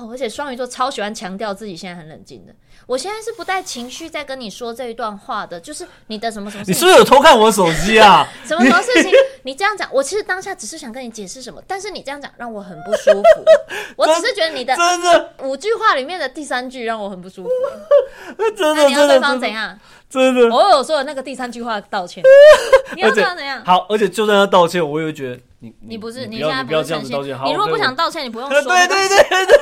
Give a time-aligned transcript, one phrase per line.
[0.00, 2.54] 哦，而且双鱼座超喜欢强调自己现在很冷静的。
[2.86, 6.74] 我现在是不带情绪在跟你说这一段话的，就是你的什么什么事情。
[6.74, 8.26] 你是不是有偷看我手机啊？
[8.46, 9.12] 什么什么事情？
[9.42, 13.44] 你这样讲，我其实当下只是想跟你解释什么，但是你这样讲让我很不舒服。
[13.96, 17.50] 我只是觉得你的真的五句话里面的第三句让我很不舒服。
[18.56, 19.78] 真的，那你要对方怎样？
[20.08, 22.22] 真的，我有说的那个第三句话道歉。
[22.94, 23.62] 你要对方怎样？
[23.64, 27.38] 好，而且就算他道歉，我也会觉得你你不是你现在不要这样子道歉。
[27.44, 28.62] 你如果不想道歉，你不用说。
[28.62, 29.58] 对对对对对。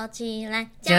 [0.00, 0.96] 躲起来讲。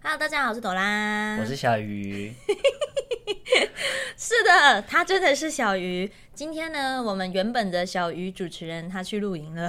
[0.00, 2.32] Hello，大家好，我是朵拉，我是小鱼。
[4.16, 6.08] 是的，他真的是小鱼。
[6.34, 9.68] 今天呢，我们原本的小鱼主持人他去露营了。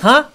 [0.00, 0.30] 哈？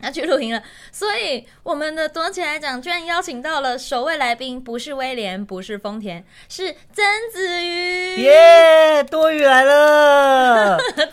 [0.00, 0.62] 他去露营了，
[0.92, 8.22] 所以我们的躲起来讲居然邀请到了首位来宾，不是威廉，不是丰田，是曾子瑜。
[8.22, 11.06] 耶，多鱼来了， 真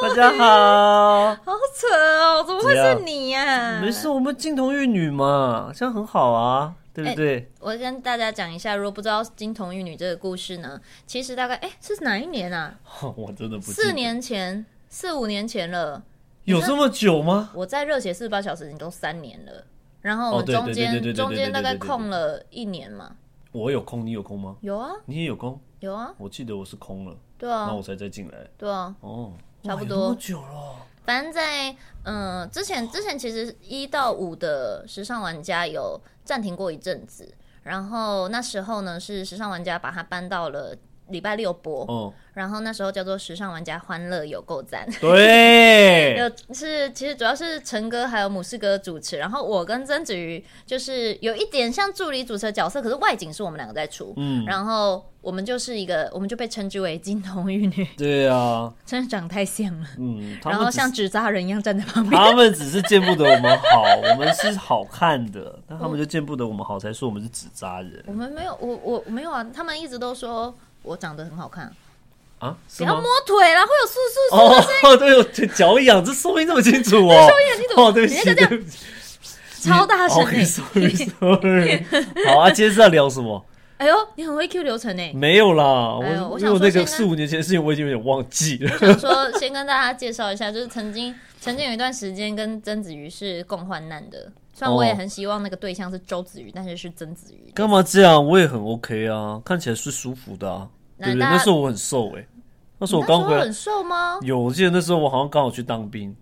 [0.00, 0.16] 多鱼。
[0.16, 3.80] 大家好，好扯哦，怎么会是你呀、啊？
[3.82, 7.38] 没事，我们金童玉女嘛，这样很好啊，对不对？
[7.38, 12.74] 欸、我跟大家讲一下，如果不知道金童玉女这个故事呢，其实大概哎、欸、是哪一年啊？
[13.16, 16.02] 我真的不四年前，四五年前了。
[16.46, 17.50] 有这么久吗？
[17.52, 19.64] 我在热血四十八小时已经都三年了，
[20.00, 23.16] 然后我们中间中间大概空了一年嘛。
[23.50, 24.56] 我有空，你有空吗？
[24.60, 25.60] 有啊，你也有空？
[25.80, 29.32] 有啊，我记得我是空了，对啊，那我才再进来，对啊，哦，
[29.64, 30.06] 差不多。
[30.06, 30.76] 多久了？
[31.04, 37.28] 反正在嗯之前之前其实一到五的时尚玩家有暂停过一阵子，
[37.64, 40.76] 然后那时候呢是时尚玩家把它搬到了。
[41.08, 46.16] 礼拜六播，嗯，然后那时候叫做《时尚玩家欢乐有够赞》，对，
[46.52, 70.54] 是其实主要是陈哥还有母士哥主持，然后我跟曾子瑜就是有一点像助理主持的角色，可是外景是我们两个在出，嗯，然后我们就是一个，我们就被称之为金童玉女，对啊，真的长太像了，嗯，然后像纸扎人一样站在旁边，他们只是见不得我们好，我们是好看的，但他们就见不得我们好，才说我们是纸扎人，我们没有，我我没有啊，他们一直都说。
[70.86, 71.70] 我长得很好看
[72.38, 72.56] 啊！
[72.78, 73.96] 不要摸腿啦，会有簌
[74.30, 74.80] 簌簌的声音。
[74.82, 77.12] 哦， 对，我脚痒，这收音这么清楚哦。
[77.28, 77.82] 收音很清楚。
[77.82, 78.78] 哦，对不起，对不起，
[79.68, 80.24] 超大声。
[80.44, 81.84] Sorry，Sorry。
[82.26, 83.44] 好啊，今天是要聊什么？
[83.78, 85.12] 哎呦，你很会 Q 流程呢。
[85.12, 88.72] 没有啦，我我有那个四五年前的事情，我已经有点忘记了。
[88.80, 94.32] 我想说，先跟大家介绍一下，就是曾经曾经有一段时间跟曾子瑜是共患难的。
[94.54, 97.50] 虽然我也很希望那个对象是周子瑜，但是是曾子瑜。
[97.54, 98.26] 干嘛这样？
[98.26, 100.66] 我也很 OK 啊，看起来是舒服的啊。
[100.98, 102.26] 对对，那时候我很瘦哎，
[102.78, 103.42] 那时候我刚回来。
[103.42, 104.18] 很瘦吗？
[104.22, 106.14] 有，我记得那时候我好像刚好去当兵。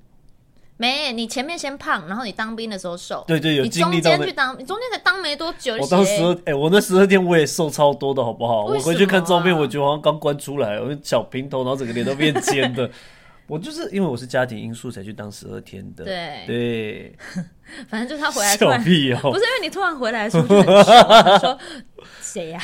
[0.77, 3.25] 没，你前面先胖，然后你当兵的时候瘦。
[3.29, 4.11] 对对，有经历到。
[4.11, 5.77] 你中间去当，你中间才当没多久。
[5.77, 6.13] 我当时
[6.45, 8.65] 哎，我那十二天我也瘦超多的，好不好？
[8.65, 12.91] 我回去看照片，我觉得好像刚关出来，我小平头，然后整个脸都变尖的。
[13.47, 17.19] 我就是因为我是家庭因素才去当十二天的，对对，
[17.89, 21.59] 反正就是他回来突然，小屁哦，不是因为你突然回来的时候就很笑，说
[22.21, 22.61] 谁呀？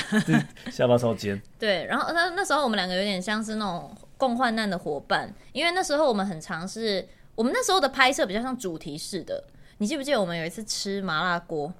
[0.70, 1.40] 下巴超尖。
[1.58, 9.44] 对，然后那那时候我们两个有点像是那种共患难的伙伴，因为那时候我们很尝试，我们那时候的拍摄比较像主题式的。
[9.78, 11.72] 你记不记得我们有一次吃麻辣锅，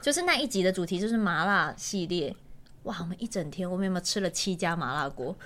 [0.00, 2.34] 就是那一集的主题就是麻辣系列。
[2.84, 5.36] 哇，我们一整天我们有没有吃了七家麻辣锅？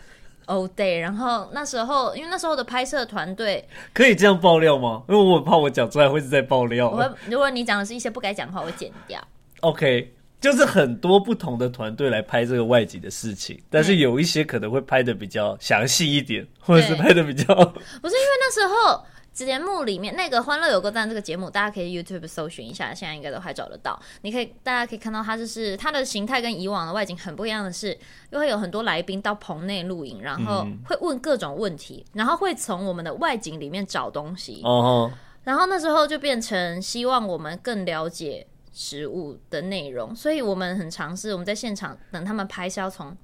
[0.46, 5.02] 哦，对，然后那时候，因为那时候的拍摄团队可以这样爆料吗？
[5.08, 6.88] 因为我很怕我讲出来会是在爆料。
[6.88, 9.20] 我会，如果你讲的是一些不该讲的话，我会剪掉。
[9.60, 19.04] OK，就是很多不同的团队来拍这个外景的事情，但是有一些可能会拍的比较详细一点，或者是拍的比较不是因为那时候。
[19.44, 24.00] 节目里面那个《欢乐有够赞》这个节目，大家可以 YouTube 搜寻一下，现在应该都还找得到。
[24.22, 27.98] 你可以，大家可以看到它就是它的形态跟以往的外景很不一样的是，
[28.30, 34.62] 又会有很多来宾到棚内录影，然后会问各种问题，然后会从我们的外景里面找东西。
[34.64, 35.12] 哦。
[35.44, 43.14] 然后那时候就变成希望我们更了解食物的内容，所以我们很尝试我们在现场等他们拍是要从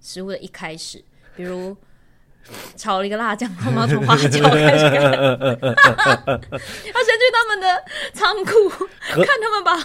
[0.00, 1.04] 食物的一开始，
[1.36, 1.76] 比如。
[2.76, 5.02] 炒了一个辣酱，我们要从花椒开始看。
[5.02, 5.10] 要
[6.38, 8.68] 先去他们的仓库，
[9.00, 9.76] 看他们把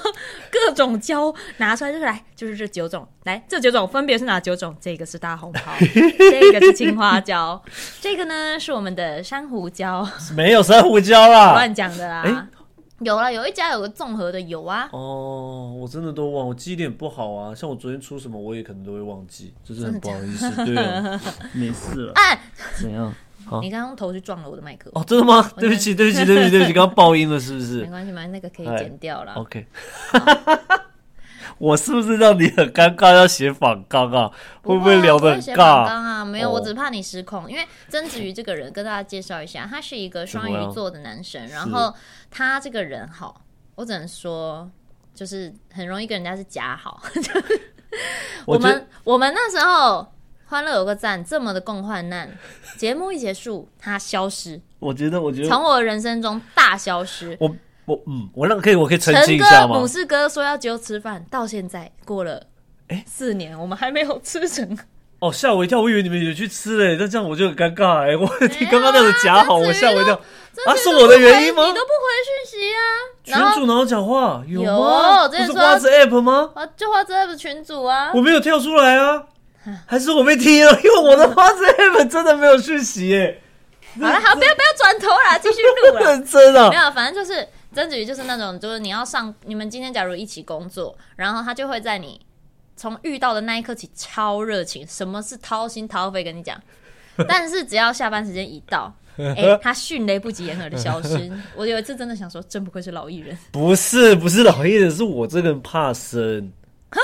[0.49, 4.75] 各种椒拿出来，就是来，就是这九种，来，这九种分别是哪九种？
[4.79, 5.73] 这个是大红袍，
[6.17, 7.61] 这个是青花椒，
[8.01, 12.21] 这个呢是我们的珊瑚椒，没有珊瑚椒啦， 乱讲的啦。
[12.23, 12.47] 欸
[13.03, 14.89] 有啦，有一家有个综合的有啊。
[14.91, 17.53] 哦，我真的都忘，我记忆点不好啊。
[17.53, 20.49] 像我昨天出什么，我也可能都会忘记，就是很不好意思。
[20.65, 21.19] 对啊，
[21.53, 22.13] 没事了。
[22.15, 22.39] 哎，
[22.79, 23.13] 怎样？
[23.61, 24.89] 你刚刚头去撞了我的麦克。
[24.93, 25.51] 哦，真的吗？
[25.57, 27.81] 对不起，对不起，对不起，对不起， 刚刚爆音了，是不是？
[27.81, 29.33] 没关系，嘛那个可以剪掉了。
[29.33, 29.67] OK。
[31.57, 33.13] 我是不是让你很尴尬？
[33.13, 34.31] 要写访纲啊？
[34.61, 35.83] 会不会聊的很尬？
[35.85, 37.49] 啊，没有，我只怕你失控。
[37.49, 41.93] 因为曾子瑜这个人，跟大家介绍一下，他是一个双鱼座的男生，然后
[42.31, 43.41] 他这个人好，
[43.75, 44.69] 我只能说，
[45.13, 47.01] 就是很容易跟人家是假好。
[48.45, 50.11] 我们我们那时候
[50.45, 52.29] 欢乐有个赞，这么的共患难，
[52.77, 54.59] 节目一结束，他消失。
[54.79, 57.37] 我觉得，我觉得从我的人生中大消失。
[57.39, 57.55] 我
[57.85, 59.79] 我嗯，我让可以，我可以澄清一下吗？
[59.79, 62.41] 母士哥说要揪吃饭，到现在过了
[62.87, 64.77] 哎四年，我们还没有吃成。
[65.19, 68.15] 哦，吓我一跳，我以为你们有去吃嘞，那这样我就很尴尬哎。
[68.15, 70.13] 我听刚刚那个假好，我吓我一跳。
[70.65, 71.65] 啊，是我的原因吗？
[71.65, 72.83] 你都不回讯息啊？
[73.53, 74.43] 群主哪有讲话？
[74.47, 75.27] 有吗？
[75.29, 76.51] 不是花子 app 吗？
[76.55, 78.11] 啊，就花子 app 群主啊。
[78.13, 79.23] 我没有跳出来啊，
[79.85, 80.71] 还是我被踢了？
[80.83, 83.37] 因为我的花子 app 真的没有讯息哎。
[84.01, 86.19] 好了，好，不要不要转头了，继续录了。
[86.27, 92.19] 真啊没有，反正就是曾子瑜，就是那种，就是你要上，你们今天假如一起工作，然后他就会在你
[92.75, 96.59] 从遇到的那一刻起超热情，什么是掏心掏肺跟你讲，
[97.27, 101.31] 但是只要下班时间一到， 哎、欸，他迅雷不及掩耳的消失。
[101.55, 103.37] 我有一次真的想说，真不愧是老艺人。
[103.51, 106.51] 不是，不是老艺人，是我这个人怕生，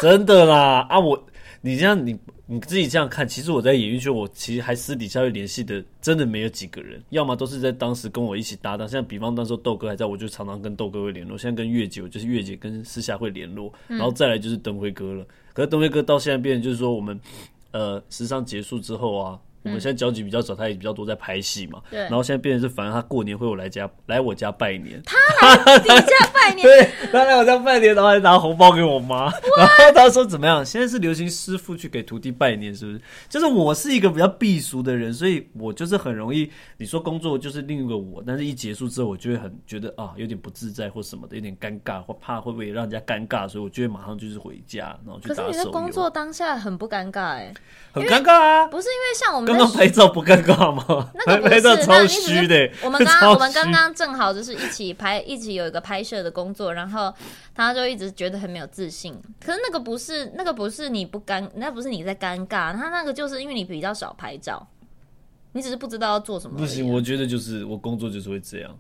[0.02, 1.22] 真的啦啊我。
[1.62, 2.18] 你这样，你
[2.52, 15.24] 你自己这样看，其实我在演艺圈，我其实还私底下会联系的，真的没有几个人，要么都是在当时跟我一起搭档，像比方当时候豆哥还在，我就常常跟豆哥会联络，现在跟月姐，我就是月姐跟私下会联络，然后再来就是灯辉哥了。
[15.54, 17.20] 可是灯辉哥到现在变就是说，我们
[17.70, 19.40] 呃时尚结束之后啊。
[19.64, 21.82] 我们现在交集比较少，他也比较多在拍戏嘛。
[21.90, 22.00] 对。
[22.00, 25.02] 然后现在变成是，反正他过年会有来家来我家拜年。
[25.06, 26.64] 他来你家拜年？
[26.66, 29.26] 对，他来我家拜年，然后还拿红包给我妈。
[29.58, 30.66] 然后他说怎么样？
[30.66, 33.02] 现在是流行师傅去给徒弟拜年，是不是？
[33.28, 45.48] 就是我是一个比较避俗的人，所以我就是很容易，你说工作就是另一个我，但是一结束之后，我就会很觉得啊，有点不自在或什么的，有点尴尬，或怕会不会让人家尴尬，所以我就会马上就是回家，然后去打手游。
[45.48, 47.54] 可是你的工作当下很不尴尬哎、欸，
[47.92, 48.68] 很尴尬啊！
[48.68, 49.49] 不是因为像我们。
[49.50, 51.10] 刚刚拍照不尴尬吗？
[51.14, 52.70] 那个不是，拍照超虚的。
[52.84, 57.14] 我们刚刚 我们刚刚正好就是一起拍，一起有一个拍摄的工作，然后
[57.56, 59.14] 他就一直觉得很没有自信。
[59.44, 64.68] 可是那个不是，那个不是你不尴，那不是你在尴尬，他那个就是因为你比较少拍照，
[65.54, 66.58] 你只是不知道要做什么。
[66.58, 68.78] 不行，我觉得就是我工作就是会这样。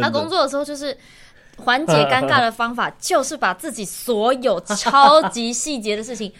[0.00, 0.96] 他工作的时候就是
[1.56, 6.32] 缓解尴尬的方法， 就是把自己所有超级细节的事情。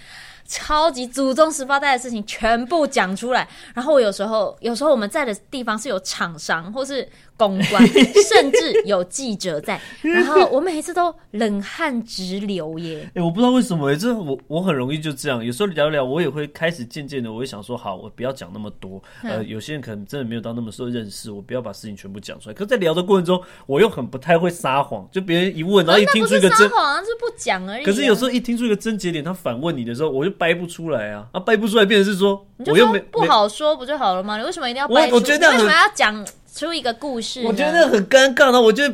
[0.50, 7.08] 超级祖宗十八代的事情全部讲出来，然后我有时候，有时候我们在的地方是有厂商或是
[7.40, 7.86] 公关，
[8.28, 13.08] 甚至有记者在， 然后我每一次都冷汗直流耶。
[13.16, 19.02] 哎、欸，我不知道为什么，这我我很容易就这样，有时候聊聊，我也会开始渐渐的，我会想说，好，我不要讲那么多。
[19.22, 22.54] 呃，有些人可能真的没有到那么受认识，我不要把事情全部讲出来。
[22.54, 27.84] 可是，在聊的过程中，我又很不太会撒谎，就别人一问，然后一听出一个真，撒谎是不讲而已、啊。
[27.84, 30.30] 可是有时候一听出一个真结点，他反问你的时候，我就。
[30.40, 31.26] 掰不出来啊！
[31.32, 34.38] 啊，掰不出来，变成是说，我又没不好说，不就好了吗？
[34.38, 35.16] 你为什么一定要掰出？
[35.16, 36.26] 我觉得为什么要讲
[36.60, 37.42] 出一个故事？
[37.46, 38.84] 我觉得很尴尬，然后我就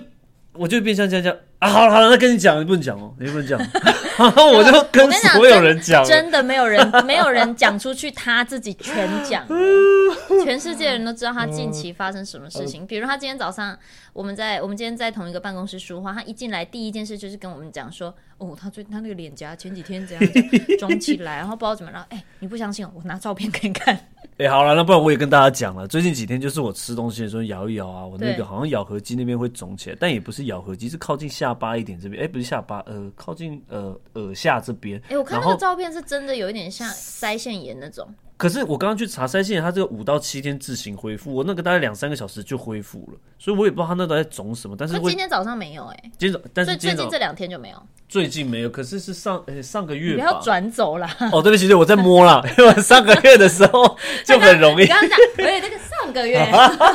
[0.53, 1.69] 我就变相这样讲啊！
[1.69, 3.59] 好了好了，那跟你讲，你不能讲哦，你不能讲。
[4.17, 9.45] 然后我就跟所有人讲，真的没有人没有人讲出去，他自己全讲，
[10.45, 12.87] 全世界人都知道他近期发生什么事情。
[12.87, 13.77] 比如他今天早上，
[14.13, 18.15] 我们在我们今天在同一个办公室说话，他一进来第一件事就是跟我们讲说。
[18.39, 20.33] 哦，他最他那个脸颊前几天怎样
[20.79, 22.07] 肿 起来，然后不知道怎么了。
[22.11, 22.87] 哎、欸，你不相信？
[22.95, 23.95] 我拿照片给你看。
[24.39, 25.89] 哎、欸，好了，那不然我也跟大家讲了。
[25.89, 32.23] 最近几天就是我吃东西的时候咬一咬啊，我那个好像咬合肌那边会肿起来，但也不是咬合肌，是靠近下巴一点这边。
[32.23, 34.99] 哎、欸，不是下巴，呃，靠近呃耳下这边。
[35.05, 38.07] 哎、欸，我看那个照片是真的有一点像腮腺炎那种。
[38.37, 44.77] 可是我刚刚去查腮腺炎，它这个五到七天自行恢复，我那个大概两三个小时就恢复了，所以我也不知道它那个在肿什么。
[44.79, 47.83] 但是今天早上没有哎、欸，今天早但是最近这两天就没有。
[48.09, 50.23] 最近没有，可是是上、欸、上个月吧。
[50.23, 51.09] 不要转走了。
[51.33, 54.85] 哦，对不起，对，我在摸啦，因 为上个月的时候就很容易。
[54.87, 56.39] 刚刚讲，对，那个上个月，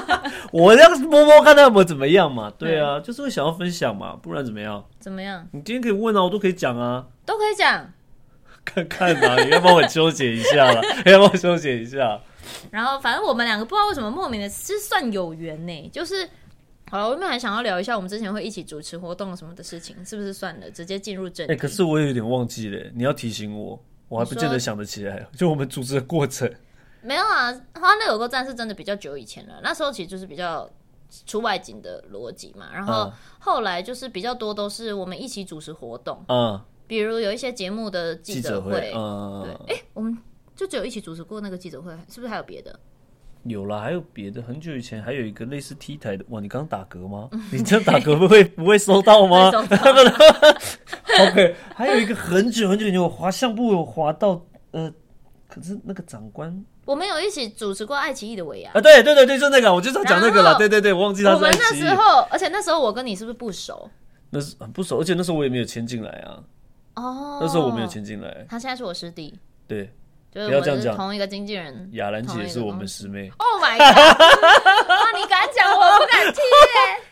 [0.53, 2.49] 我要摸摸看他有没有怎么样嘛？
[2.57, 4.85] 对啊，就是会想要分享嘛，不然怎么样？
[4.99, 5.45] 怎么样？
[5.51, 7.91] 你今天可以问啊，我都可以讲啊，都可以讲。
[8.63, 12.21] 看看啊，你要帮我纠结一下了，你要帮我纠结一下。
[12.71, 16.29] 然后，反正我们两个不知道为什么莫名的是算有缘呢，就是。
[16.89, 20.69] 好了，我们还想要聊一下我们之前会一起主持活动什么的事情，是不是算了？
[20.69, 21.53] 直接进入正题。
[21.53, 25.25] 哎、欸，可是我也有点忘记了，你要提醒我，我还不见得想得起来。
[25.37, 26.53] 就我们组织的过程，
[27.01, 30.69] 没有啊，欢乐有个站是真的比较久以前了，那时候其实就是比较
[31.25, 32.65] 出外景的逻辑嘛。
[32.73, 36.59] 然后后来就是比较多都是我们一起主持活动，嗯，
[36.91, 40.17] 比如有一些节目的记者会，嗯，对，哎、欸，我们
[40.53, 42.77] 就只有一起主持过那个记者会，是不是还有别的？
[43.43, 44.41] 有啦，还有别的。
[44.41, 46.41] 很久以前还有一个类似 T 台的，哇！
[46.41, 47.29] 你刚刚打嗝吗？
[47.49, 49.49] 你这样打嗝不会不会收到吗
[51.21, 54.93] ？OK， 还有一个很久很久以前，我滑相簿有滑到呃，
[55.47, 61.35] 可是那个长官，我们有一起主持过爱奇艺的尾牙啊，对对对对，就那个，我就是要讲那个了，对对对，我忘记他。
[61.35, 63.89] 我们那时候，而且那时候我跟你是不是不熟？
[64.31, 66.43] 那是很不熟，而且那时候我也没有签进来啊。
[67.01, 68.45] 哦，那时候我没有签进来。
[68.49, 69.37] 他现在是我师弟。
[69.67, 69.91] 对，
[70.31, 71.89] 就是我们是同一个经纪人。
[71.93, 73.31] 雅兰姐是我们师妹。
[73.37, 74.19] Oh my god！
[74.89, 76.41] 哇，你敢讲，我不敢听。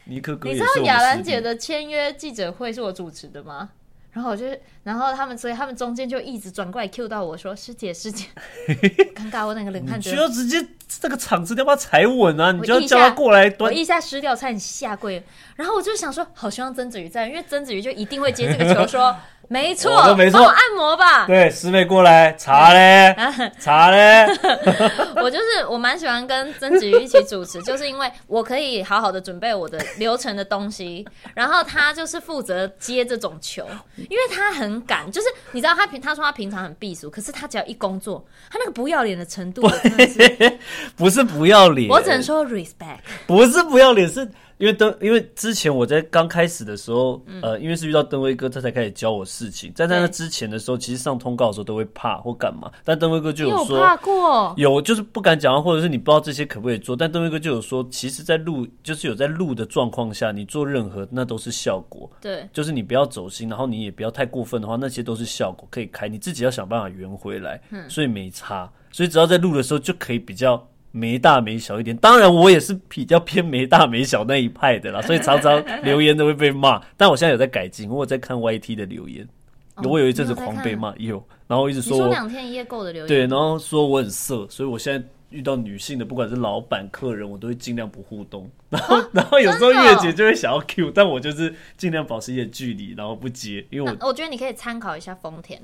[0.05, 3.69] 尼克哥，你知道雅兰姐的签约记者会是我主持的吗？
[4.11, 4.43] 然后我就，
[4.83, 8.25] 然后他们，所以他们中间就一直转过来 Q 到我说：“师姐，师姐。
[9.15, 10.01] ”尴尬，我那个冷汗。
[10.01, 12.51] 需要直接这个场子要不要踩稳啊！
[12.51, 13.71] 你就要叫他过来端。
[13.71, 15.23] 我一下失掉，差点下跪。
[15.55, 19.15] 然后我就想说，好希望曾子瑜在，因为曾子瑜就一定会接这个球，说。
[19.49, 21.25] 没错，没错，帮我按摩吧。
[21.25, 23.15] 对，师妹过来，查嘞，
[23.59, 24.27] 查嘞。
[25.21, 31.03] 我就是我蛮喜欢跟曾子瑜一起主持， 就是因为我可以好好的准备我的流程的东西，
[31.33, 33.65] 然后他就是负责接这种球，
[33.97, 40.59] 因为他很赶，就是你知道他平他说他平常很避俗，可是他只要一工作，他那个不要脸的程度真的是
[40.95, 44.29] 不是不要脸，我只能说 respect，不是不要脸是。
[44.59, 49.71] 因为登，因为之前我在刚开始的时候，嗯、呃，因为是遇到登威哥，他才开始教我事情。
[49.73, 52.69] 在在那之前的时候，其实上通告的时候都会怕或干嘛。
[52.83, 56.93] 但登威哥就有说，有怕过，有就是不敢讲，或者是你不知道这些可不可以做。
[56.93, 62.11] 但登威哥就有说，其实，在录就是有在录的状况下，你做任何那都是效果。
[62.19, 67.61] 对，就是你不要走心，然后你也不要太过分的话，那些都是效果可以开，你自己要想办法圆回来。
[67.69, 70.67] 嗯，所以没差，所以只要在录的时候就可以比较。
[70.91, 76.81] 没大没小一点，当然我也是比较偏没大没小那一派的啦， 所以常常留言都会被骂。
[76.97, 79.27] 但我现在有在改进，我有在看 YT 的留言，
[79.75, 88.49] 哦、我有一阵子狂被骂，有，然后一直说我两天一夜够的留言，对，然后说我很色，所以我现在遇到女性的，不管是老板、客人，我都会尽量不互动。
[88.69, 95.61] 然后，啊、然后有时候月姐就会想要 Q，但我就是尽量保持一点距离，然后不接，因为我我觉得你可以参考一下丰田。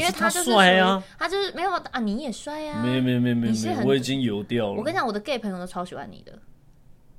[0.00, 4.74] 因为他帅啊，他就是没有啊，你也帅啊，没有没有没有没有，我已经油掉了。
[4.74, 6.32] 我跟你讲，我的 gay 朋友都超喜欢你的，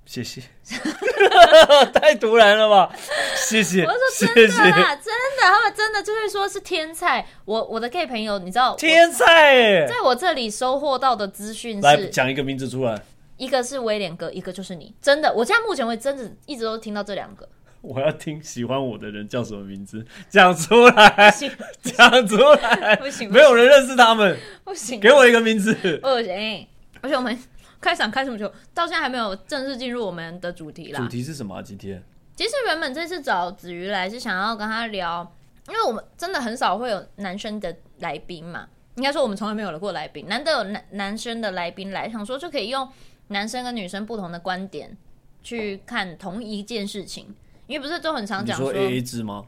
[0.06, 0.42] 谢谢，
[1.94, 2.94] 太突然了吧？
[3.36, 4.00] 谢谢，我说
[4.36, 7.26] 真的啦，真的，他们真的就会说是天菜。
[7.46, 13.02] 我我的 gay 朋友，你知道天菜，在我这里收获到的资讯是，来讲一个名字出来，
[13.38, 17.48] 一个是威廉哥，一个就是你，真的，我现在目前为止真的一直都听到这两个。
[17.82, 21.34] 我要听喜欢我的人叫什么名字，讲出来，
[21.82, 26.68] 讲出来，不行，没有人认识他们，不行，给我一个名字，不行。
[27.02, 27.38] 而且我们
[27.80, 31.00] 开场开什么球，到现在还没有正式进入我们的主题啦。
[31.00, 31.62] 主题是什么啊？
[31.62, 32.04] 今天？
[32.36, 35.32] 其实原本这次找子瑜来是想要跟他聊，
[35.70, 42.88] 因为我们真的很少会有男生的来宾嘛，应该说我们从来没有来过来宾，难得有男男生的来宾来，想说就可以用
[43.28, 44.98] 男生跟女生不同的观点
[45.42, 47.34] 去看同一件事情。
[47.68, 49.46] 因为不是都很常讲说，AA 制吗？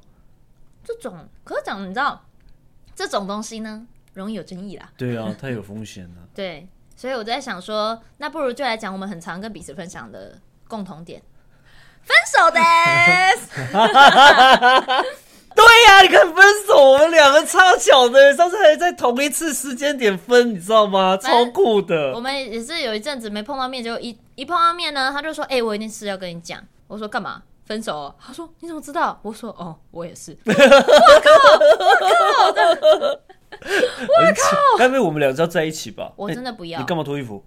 [0.84, 2.26] 这种可是讲你知道，
[2.96, 4.90] 这种东西呢容易有争议啦。
[4.98, 6.16] 对啊， 太有风险了。
[6.34, 11.22] 对，所以我在想说，那不如就来讲我们很常跟彼此分享的共同点，
[12.02, 12.60] 分手的。
[15.56, 21.18] 对呀、啊，你看分手，我们两个超巧的，上次还在同一次时间点分，你知道吗？
[21.18, 22.14] 超酷的。
[22.14, 30.36] 我们也是有一阵子没碰到面，就一一碰到面呢，他就说：“哎、欸，我有件事要跟你讲。”我说：“干嘛？”分手、哦，他说：“你怎么知道？”我说：“哦，我也是。
[30.44, 30.58] ”我靠！
[32.42, 32.64] 我靠！
[33.62, 34.58] 我靠！
[34.80, 36.12] 该不会我们两个要在一起吧？
[36.16, 36.80] 我真的不要。
[36.80, 37.46] 你干嘛脱衣服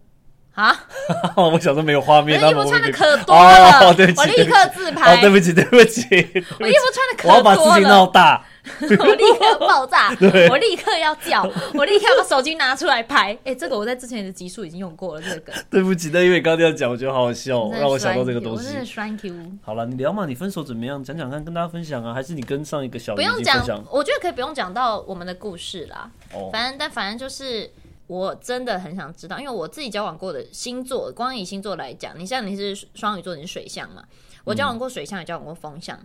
[0.54, 0.78] 啊？
[1.36, 3.88] 我想说没有画面，衣服穿的可多了。
[3.88, 5.14] 哦，对不起，我立刻自拍。
[5.14, 6.02] 哦，对不起，对不起。
[6.60, 7.32] 我衣服穿的可多了。
[7.32, 8.44] 我要把事情闹大。
[8.80, 10.16] 我立刻爆炸！
[10.48, 11.42] 我立刻要叫，
[11.74, 13.32] 我立刻要把手机拿出来拍。
[13.32, 15.20] 哎、欸，这个我在之前的集数已经用过了。
[15.20, 18.68] 这个对不起，但因为刚刚这样讲，我觉得好好笑，让我想到这个东西。
[18.68, 19.34] 我真的 thank you。
[19.64, 21.02] 好了，你聊嘛，你分手怎么样？
[21.02, 23.58] 讲讲看，跟大家分享啊，还是你跟上一个小不用讲？
[23.90, 26.08] 我觉得可以不用讲到我们的故事啦。
[26.32, 27.68] 哦，反正但反正就是，
[28.12, 34.04] 我真的很想知道，因为我自己交往过的星座，光以星座来讲，你像你是双鱼座，你是水象嘛？
[34.44, 35.98] 我交往过水象，也交往过风象，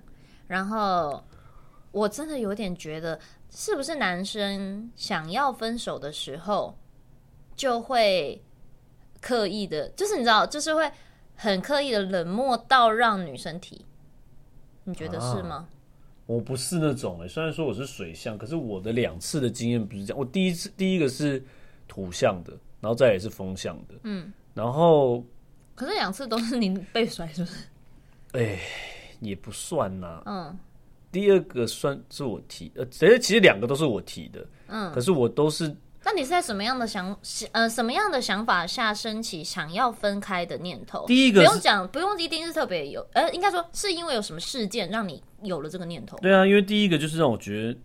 [0.48, 1.24] 然后。
[1.92, 6.78] 我真的有点觉得，是不是男生想要分手的时候，
[7.56, 8.44] 就会
[9.20, 10.92] 刻意的，就是你知道，就是会
[11.34, 13.84] 很刻意的冷漠到让女生提。
[14.84, 15.70] 你觉得是吗？
[16.28, 20.20] 我不是那种诶、欸，虽然说我是水象，可是我的两次的经验不是这样。
[20.20, 21.44] 我第一次第一个是
[21.88, 25.24] 土象的，然后再也是风象的，嗯，然后
[25.76, 27.58] 可是两次都是您被甩，是不是？
[28.34, 28.60] 哎，
[29.20, 30.58] 也不算呐，嗯。
[31.10, 37.18] 第二个算是我提，呃，其实其实两个都是我提的，嗯，可是我都是那你是在什么样的想
[37.54, 41.06] 呃什么样的想法下升起想要分开的念头？
[41.08, 46.18] 第一个不用讲，不用一定是特别有，呃，应该说是因为有什么事件让你有了这个念头？
[46.20, 47.80] 对啊，因为第一个就是让我觉得。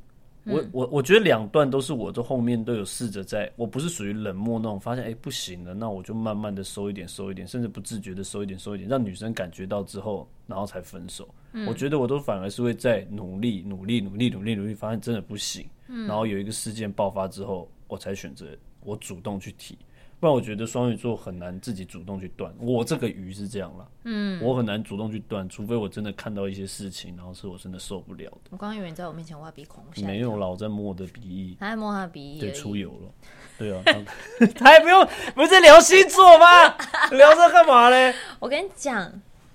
[0.45, 11.29] 我我我觉得两段都是我这后面都有试着在，我不是属于冷漠那种，发现哎、欸、不行了，那我就慢慢的收一点收一点，甚至不自觉的收一点收一点，让女生感觉到之后，然后才分手。
[11.53, 18.47] 嗯、我觉得我都反而是会在努力努力努力努力努力，发现真的不行，然后有一个事件爆发之后，我才选择
[18.81, 19.79] 我主动去提。
[20.23, 28.51] 不然我觉得双鱼座很难自己主动去断，我这个鱼是这样了，嗯，我很难主动去断，除非我真的看到一些事情，然后是我真的受不了的。
[28.51, 33.13] 我刚刚以为你在我面前挖鼻孔，没有，老在摸我的鼻翼，他在摸他的鼻翼，对，出油了，
[33.59, 33.83] 对啊，
[34.55, 36.69] 他还不用，不是在聊星座吗？
[37.11, 38.15] 聊这干嘛嘞？
[38.39, 39.13] 我跟你讲，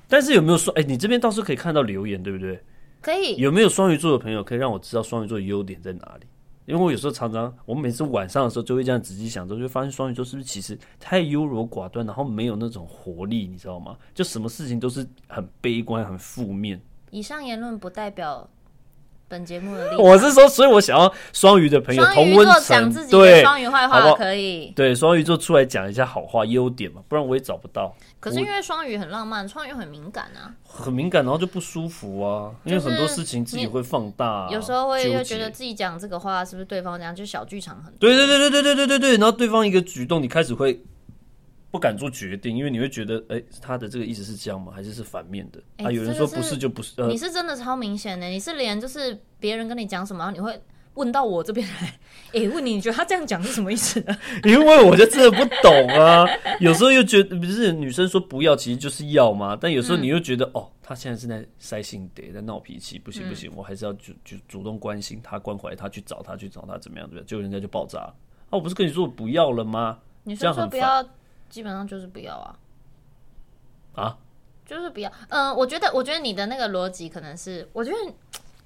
[0.10, 2.62] 但是有没有说，哎、欸，你这边倒是可以看到留言，对不对？
[3.02, 6.28] 可以，有没有双鱼座的朋友可以让我知道双鱼座的优点在哪里？
[6.68, 13.98] 因为我有时候常常，我每次晚上的时候就会这样仔细想，之后就发现双鱼座是不是其实太优柔寡断，然后没有那种活力，你知道吗？
[14.14, 16.80] 就什么事情都是很悲观、很负面。
[17.10, 18.50] 以上言论不代表
[19.28, 20.06] 本节目的立场。
[20.06, 27.96] 我是说，所以我想要双鱼的朋友同温层，对双鱼坏话可以，对双鱼座出来讲一下好话、优点嘛，不然我也找不到。
[28.20, 38.00] 可是因为双鱼很浪漫，双鱼很敏感啊，很敏感，然后就不舒服啊，因为很多事情自己会放大、啊，有时候会会觉得自己讲这个话是不是对方这样，就小剧场很多。
[38.00, 40.82] 对对对对对对对对对，然后对方一个举动，你开始会
[41.72, 44.72] 不敢做决定，因为你会觉得，哎，他的这个意思是这样吗？
[44.76, 45.62] 还是是反面的？
[45.84, 50.60] 啊，有人说不是就不是，呃、你是真的超明显的，你是连就是别人跟你讲什么，你会。
[50.98, 51.88] 问到我这边来，
[52.30, 54.18] 哎、欸，问你，你觉得他这样讲是什么意思呢？
[54.46, 56.26] 因为我就真的不懂啊，
[56.60, 59.56] 有时候又觉得不是女生说不要，其实就是要嘛。
[59.56, 67.28] 但有时候你又觉得，嗯、哦，他现在是在塞性得，在闹脾气，不行不行，嗯、我还是要就就主动关心他，关怀他，去找他，去找他，怎么样怎么样？
[67.28, 68.14] 结果人家就爆炸啊！
[68.50, 70.00] 我不是跟你说我不要了吗？
[70.24, 71.08] 女生说不要，
[71.50, 72.56] 基本上就是不要啊，
[73.96, 74.18] 啊，
[74.66, 75.10] 就是不要。
[75.30, 77.98] 嗯、呃，我觉得，我觉得你的那个逻辑可能是，我觉得。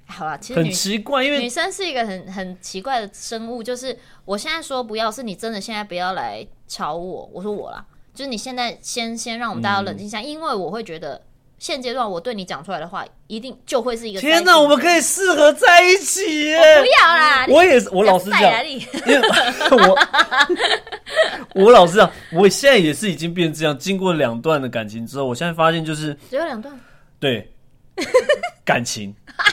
[0.08, 3.64] 好了，其实很奇怪，因为女生是一个很很奇怪的生物。
[3.64, 7.30] 就是我现在说不要，是你真的现在不要来吵我。
[7.32, 11.22] 我说我啦，就是你现在先先让我们大家冷静一下，嗯、因为我会觉得
[11.62, 16.58] 现阶段我对你讲出来的话，一定就会是一个天哪，我们可以适合在一起耶！
[16.58, 19.22] 我不要啦，我也是，我老实讲，因为
[19.70, 19.96] 我
[21.66, 23.78] 我老实讲，我现在也是已经变这样。
[23.78, 26.74] 经过两段的感情之后，我现在发现就是只有两段，
[27.20, 27.54] 对
[28.66, 29.14] 感情。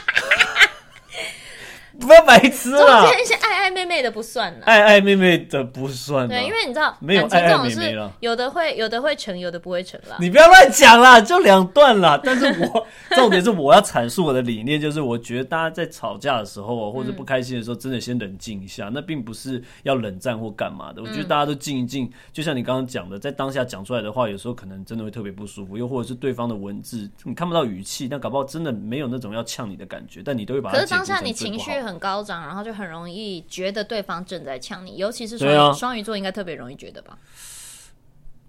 [1.99, 6.27] 不要白痴了，中间一些爱爱妹妹的不算了，暧暧昧昧的不算。
[6.27, 10.17] 对，因为你知道，没有爱爱妹妹了，有的会，有的会成，有的不会成了。
[10.19, 12.19] 你不要乱讲啦，就两段啦。
[12.23, 18.87] 但是我重点是我要阐述我的理念，就是我觉得大家在吵架的时候或者不开心的时候，真的先冷静一下。
[18.89, 21.01] 嗯、那并不是要冷战或干嘛的。
[21.01, 30.77] 我觉得大家都静一静，就像你刚刚讲的，在当下讲出来的话，有时候可能真的会特别不舒服，又或者是对方的文字你看不到语气，但搞不好真的没有那种要呛你的感觉，但你都会把它。
[30.77, 37.17] 可是当下你情绪很高涨，然后就很容易觉得对方正在呛你，尤其是双鱼，双鱼座应该特别容易觉得吧？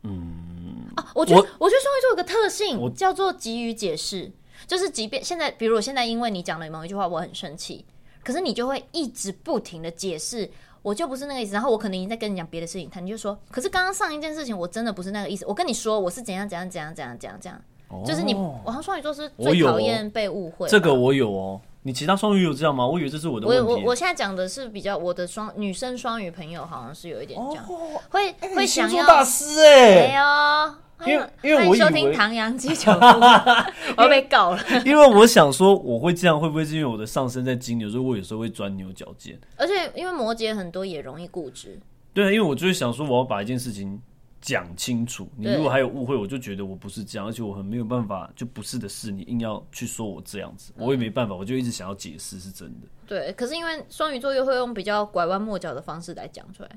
[0.02, 4.32] 嗯，啊，我觉得，我，我觉得双鱼座有个特性叫做急于解释，
[4.66, 7.84] 就是即便现在，比如我现在因为你讲了某一句话，我很生气，
[8.24, 10.50] 可是你就会一直不停的解释，
[10.82, 21.60] 我就不是那个意思，然后我可能已经在跟你讲别的事情，他你就说，可是刚刚上一件事情我真的不是那个意思，我跟你说我是怎样怎样怎样怎样怎样怎样，哦、就是你，我好像双鱼座是最讨厌被误会，这个我有哦。
[21.82, 22.86] 你其他双鱼有这样吗？
[22.86, 23.64] 我以为这是我的问题。
[23.64, 32.92] 我我我现在讲的是比较我的双女生双鱼朋友好像是有一点这样，哦、会、欸、会想要大师哎，没有，因为因为我收听唐阳鸡酒，
[33.96, 34.62] 我要被告了。
[34.84, 39.38] 因为我想说我会这样，会不会是因为我的上升在金牛，所以我有时候会钻牛角尖。
[39.56, 41.80] 而且因为摩羯很多也容易固执。
[42.12, 44.00] 对，因为我就是想说我要把一件事情。
[44.40, 52.86] 讲清楚，你如果还有误会，我就觉得我不是这样，而且我很没有办法，就不是的事，你硬要去说我这样子，我也没办法，我就一直想要解释是真的。
[53.06, 56.70] 对，可是因为双鱼座又会用比较拐弯抹角的方式来讲出来。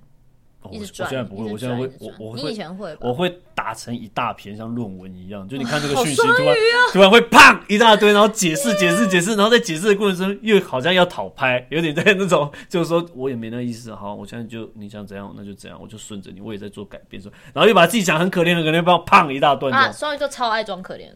[0.71, 2.99] 一直转，我现在不会，我现在会，我我会，你以前会吧？
[3.01, 5.47] 我会打成一大篇，像论文一样。
[5.47, 6.55] 就你看这个讯息，突然
[6.91, 13.93] 突然会砰一大堆，然后解释解释解释，然后在解释的过程中又好像要讨拍，有点在那种，就是说我也没那意思。
[13.93, 19.73] 好，我现在就你想怎样，那就怎样，我就顺着你，我也在做改变，说，然后又把自己讲很可怜的，可怜帮我砰一大段。
[19.73, 21.09] 啊，双鱼座超爱装可怜，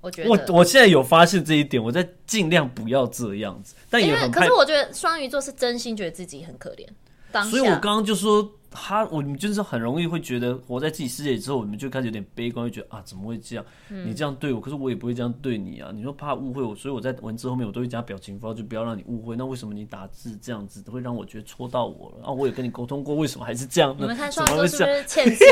[0.00, 0.30] 我觉得。
[0.30, 4.30] 我我现在有发现这一点，我在尽量不要这样子，但也很。
[4.30, 8.50] 可是我觉得双鱼座是真心觉得自己很可怜，所以我刚刚就说。
[8.74, 13.64] 他我们就是很容易会觉得活在自己世界里之后，我们就开始有点悲观，会觉得啊，怎么会这样？
[13.88, 15.90] 嗯、你这样对我，可是我也不会这样对你啊。
[15.94, 19.36] 你说怕误会我，所以我在文字后面我都会加表情包，就不要让你误会。
[19.36, 22.26] 那为什么你打字这样子会让我觉得戳到我了？
[22.26, 23.98] 啊，我也跟你沟通过，为什么还是这样呢？
[24.00, 25.46] 你们看双鱼座是不是欠 凶？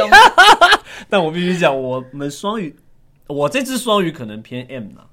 [1.09, 2.75] 但我必须讲，我们双鱼，
[3.29, 5.07] 我这只双鱼可能偏 M 呐。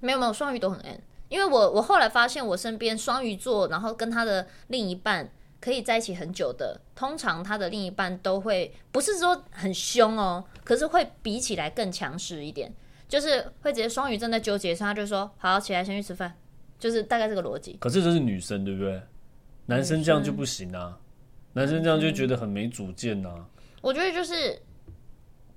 [0.00, 0.98] 没有没有，双鱼都很 M，
[1.30, 5.30] 因为我我后来发现，我身边双鱼座，然后跟他的另一半。
[5.60, 12.72] 可以在一起很久的，通常他的另一半都会不是说很凶哦，可是会比起来更强势一点，
[13.08, 16.32] 就是会直接双鱼正在纠结，他就说好起来先去吃饭，
[16.78, 17.76] 就是大概这个逻辑。
[17.80, 19.00] 可是这是女生对不对？
[19.66, 20.96] 男生这样就不行啊，
[21.52, 23.46] 男生这样就觉得很没主见呐、啊。
[23.82, 24.56] 我觉得就是，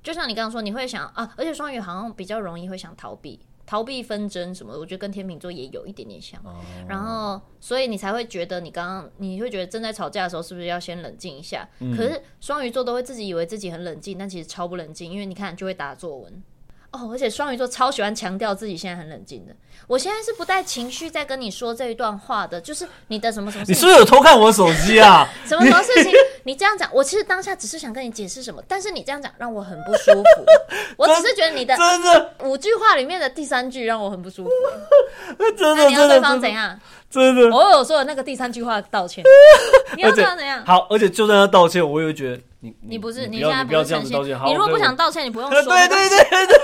[0.02, 3.40] 就像你刚刚说，你会想啊，而且双鱼好像比较容易会想逃避。
[3.70, 6.44] 逃避纷争什么的，我觉得跟天秤座也有一点点像。
[6.88, 11.70] 然后，所以你才会觉得你刚刚你会觉得正在吵架的时候，是不是要先冷静一下？
[11.96, 16.44] 可是双鱼座都会自己以为自己很冷静，但其实超不冷静，因为你看就会打作文。
[16.92, 19.54] 哦，而且双鱼座超喜欢强调自己现在很冷静的。
[19.88, 23.76] 我现在是不带情绪在跟你说这一段话的，就是你的什么什么事情。
[23.76, 25.28] 你是不是有偷看我手机啊？
[25.46, 26.12] 什么什么事情？
[26.46, 30.46] 你这样讲，我其实当下只是想跟你解释什么，但是你这样讲让我很不舒服。
[30.98, 34.50] 我只是觉得你的真的五句话里面的第三句让我很不舒服。
[35.38, 36.80] 真的，那你要对方怎样？
[37.10, 39.24] 真的，我有说的那个第三句话道歉。
[39.96, 40.64] 你要对方怎样？
[40.66, 42.42] 好，而且就算他道歉，我也会觉得。
[42.62, 44.38] 你你不是你现在不要这样子道歉。
[44.38, 45.62] 好，你如果不想道歉，你不用说。
[45.62, 46.58] 对对对对对。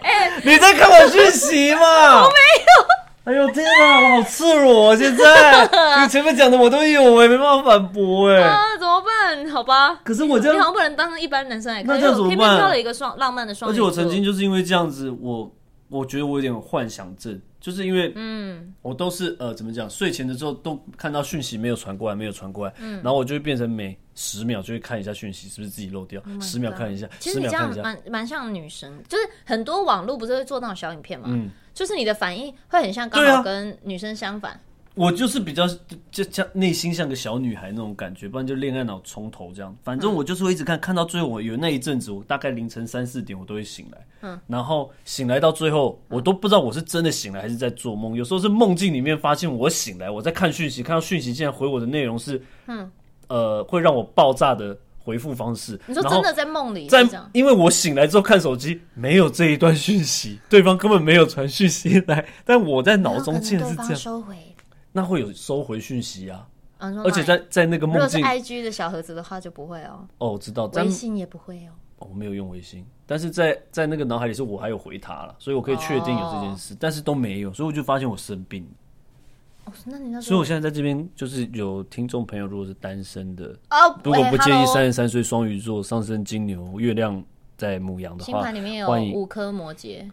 [0.02, 2.24] 哎， 你在看我讯息吗？
[2.24, 2.96] 我没有。
[3.24, 4.94] 哎呦天哪，我好赤裸！
[4.96, 5.68] 现在
[6.00, 8.40] 你前面讲的我都有，我也没办法反驳哎。
[8.40, 9.50] 啊，怎么办？
[9.50, 9.98] 好吧。
[10.04, 11.94] 可是我这样，你好像不能当一般男生来看。
[11.94, 12.38] 那这样怎么办？
[12.38, 13.70] 偏偏挑了一个双浪漫的双。
[13.70, 15.52] 而且我曾经就是因为这样子，我
[15.90, 17.38] 我觉得我有点幻想症。
[17.66, 19.90] 就是因为，嗯，我都是呃，怎么讲？
[19.90, 26.22] 睡前的时候都看到讯息没有传过来，没有传过来，嗯，然后我就会变成每十秒就会看一下讯息，是不是自己漏掉？
[26.40, 34.60] 十秒看一下，其实你这样蛮蛮像女生，就是很多网络不是会做那种小影片嘛，嗯，就是你的反应会很像，刚好跟女生相反。
[34.96, 35.68] 我就是比较
[36.10, 39.76] 就像内心像个小女孩那种感觉，不然就恋爱脑从头这样。
[39.84, 48.16] 反正我就是会一直看，看到最后，我有那一阵子，我大概凌晨三四点我都会醒来，嗯，然后醒来到最后，我都不知道我是真的醒来还是在做梦。
[48.16, 52.90] 有时候是梦境里面发现我醒来，我在看讯息，看到讯息竟然回我的内容是，嗯，
[53.28, 55.78] 呃，会让我爆炸的回复方式。
[55.86, 56.88] 你说真的在梦里？
[56.88, 64.34] 在，因为我醒来之后看手机，没有这一段讯息，对方根本没有传讯息来，但我在脑中竟然是这样收回。
[64.96, 70.08] 那会有收回讯息啊，而且在在那个梦境，如果是 IG 的小盒子的话就不会哦。
[70.16, 71.72] 哦，我知道，微信也不会哦。
[71.98, 78.66] 哦，我没有用微信，但是在在那个脑海里是我还有回他了，所以我可以确定有这件事，但是都没有，所以我就发现我生病。
[79.66, 87.22] 哦，那你那所以我现在在这边就是有听众朋友，如果是单身的哦，如果不介意三十三岁双鱼座上升金牛月亮
[87.58, 90.10] 在母羊的话，星盘里面有五颗摩羯。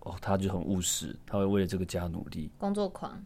[0.00, 3.18] 哦，他就很务实，他会为了这个家努力，工作狂。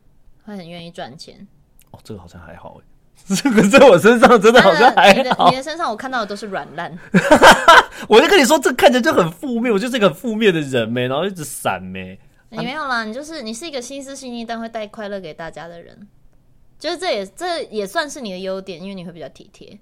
[0.50, 1.46] 会很愿意赚钱
[1.92, 5.50] 哦，这个好像还好哎，这个在我身上真的好像还好。
[5.50, 6.98] 你的身上我看到的都是软烂，
[8.08, 12.18] 我就跟你说，这看起来就很负面，我就是一个很负面的人没，然后一直闪没。
[12.50, 16.08] 你没有啦，你就是你是一个心思细腻但会带快乐给大家的人，
[16.78, 19.78] 就是这也这也算是你的优点，因为你会比较体贴。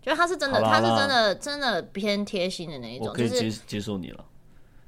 [0.00, 4.24] 觉得他是真的，他是真的真的偏贴心的那一种，我可以接接受你了。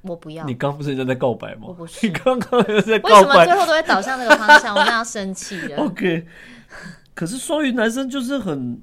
[0.03, 0.45] 我不要。
[0.45, 1.61] 你刚不是人家在告白吗？
[1.67, 2.05] 我不是。
[2.05, 3.15] 你刚刚又在告白。
[3.15, 4.75] 为什么最后都会导向那个方向？
[4.75, 5.77] 我们要生气了。
[5.83, 6.25] OK。
[7.13, 8.81] 可是双鱼男生就是很，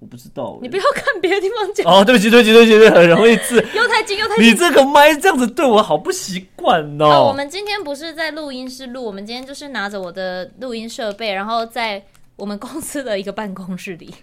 [0.00, 0.58] 我不知道。
[0.60, 1.86] 你不要看别的地方讲。
[1.86, 3.56] 哦，对不起，对不起，对不起，很容易自。
[3.74, 4.44] 又太近又太近。
[4.44, 7.28] 你这个麦这样子对我好不习惯哦。
[7.28, 12.04] 我们今天不是在录音室录，我们今天就是拿着我的录音设备，然后在
[12.36, 14.14] 我们公司的一个办公室里。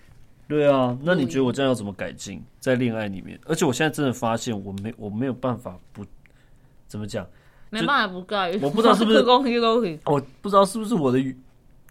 [0.48, 3.40] 对啊，那你觉得我这样要怎么改进在恋爱里面？
[3.46, 6.06] 而且我现在真的发现，我没我没有办法不。
[6.88, 7.28] 怎么讲？
[7.70, 8.58] 没办法不盖。
[8.62, 11.22] 我不知道是不是 我不知道是不是我的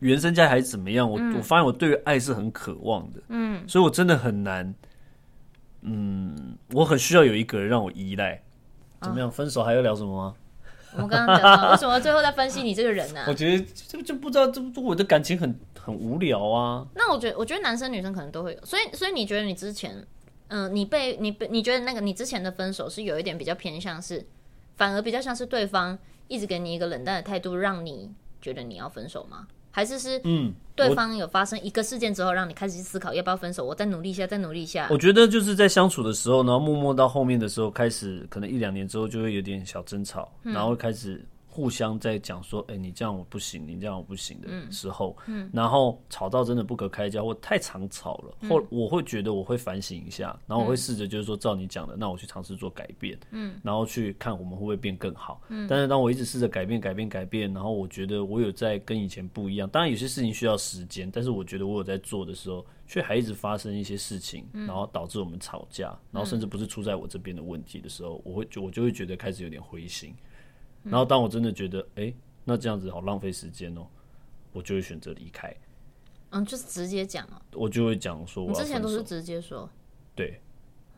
[0.00, 1.10] 原生家还是怎么样。
[1.10, 3.20] 我、嗯、我发现我对于爱是很渴望的。
[3.28, 4.74] 嗯，所以我真的很难。
[5.82, 8.42] 嗯，我很需要有一个人让我依赖。
[9.02, 9.30] 怎么样？
[9.30, 10.34] 分手还要聊什么吗？
[10.94, 13.26] 我们刚刚讲到为什么最后在分析你这个人呢、啊？
[13.28, 16.86] 我觉得就就不知道，这我的感情很很无聊啊。
[16.94, 18.64] 那我觉得，我觉得男生女生可能都会有。
[18.64, 19.94] 所以，所以你觉得你之前，
[20.48, 24.26] 嗯、呃，你被你被你觉得那个你之前的分手是有一点比较偏向是。
[24.76, 28.10] 反而比较像是对方一直给你一个冷淡的态度，让你
[28.40, 29.46] 觉得你要分手吗？
[29.70, 33.62] 还是是嗯，对方有发生一个事件之后，让你开始去思考要不要分手？
[33.62, 34.88] 我再努力一下，再努力一下。
[34.90, 41.22] 我觉得就是在相处的时候，然后默默到后面的时候，开始可能一两年之后就会有点小争吵，然后开始
[41.56, 70.14] 互相在讲说，哎、欸，你这样我不行，你这样我不行的时候，嗯，然后吵到真的不可开交，或太常吵了，或我会觉得我会反省一下，然后我会试着就是说，照你讲的，那我去尝试做改变，嗯，然后去看我们会不会变更好，嗯，但是当我一直试着改变、改变、改变，然后我觉得我有在跟以前不一样，当然有些事情需要时间，但是我觉得我有在做的时候，却还一直发生一些事情，然后导致我们吵架，然后甚至不是出在我这边的问题的时候，我会就我就会觉得开始有点灰心。
[70.90, 73.86] 然后当我真的觉得，哎、欸，那这样子好浪费时间哦，
[74.52, 75.54] 我就会选择离开。
[76.30, 77.40] 嗯，就是直接讲哦。
[77.52, 79.68] 我就会讲说我，我之前都是直接说。
[80.14, 80.40] 对。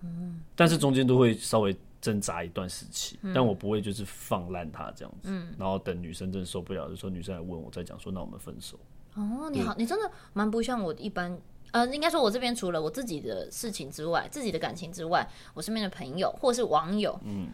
[0.03, 0.41] 嗯。
[0.55, 5.29] 但是中间都会稍微挣扎一段时期，嗯、但我不会就是放烂他这样子。
[5.31, 5.55] 嗯。
[5.59, 8.79] 然后等女生真的受不了的时候，女生来问我，再讲说，那我们分手。
[9.15, 11.39] 哦，你好，你真的蛮不像我一般。
[11.73, 17.49] 呃，应该说，我这边除了我自己的事情之外，自己的感情之外，我身边的朋友或是网友，嗯，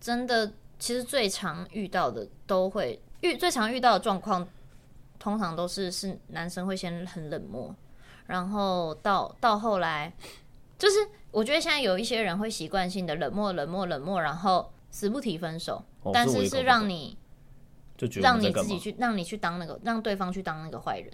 [0.00, 0.52] 真的。
[0.78, 4.46] 其实最常遇到的都会遇最常遇到的状况，
[5.18, 7.74] 通常都是是男生会先很冷漠，
[8.26, 10.12] 然后到到后来，
[10.78, 10.96] 就是
[11.30, 17.16] 我觉得现在有一些人会习惯性的冷漠冷漠冷漠，然后死不提分手，哦、但是是让你
[17.96, 21.12] 就让你自己去让你去当那个让对方去当那个坏人。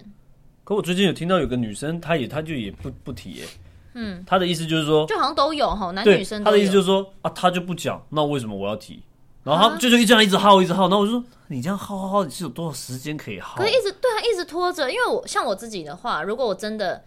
[0.63, 3.45] 可我最近有听到有个女生，她也她就也不不提耶，
[3.93, 6.43] 嗯，她的意思就是说，就好像都有哈，男女生。
[6.43, 9.03] 她的意思就是说啊，她就不讲，那为什么我要提？
[9.45, 13.57] 然后他就就一这样一直耗一直耗，然后我就说，你这样耗耗耗，你是有多少时间可以耗？
[13.57, 14.89] 可是一直对啊，一直拖着。
[14.91, 17.05] 因为我像我自己的话，如果我真的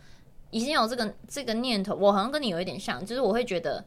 [0.50, 3.84] 已经有这个这个念头，我好像跟你有一点像，就是我会觉得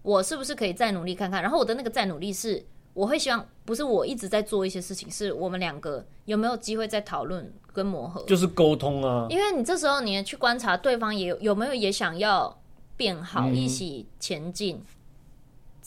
[0.00, 1.42] 我是不是可以再努力看看。
[1.42, 9.26] 然后我的那个再努力是，我会希望不是我一直在做一些事情，是我们两个有没有机会再讨论跟磨合，就是沟通啊。
[9.28, 12.58] 因为你这时候你也去观察对方也有有没有也想要
[12.96, 14.82] 变好，嗯、一起前进。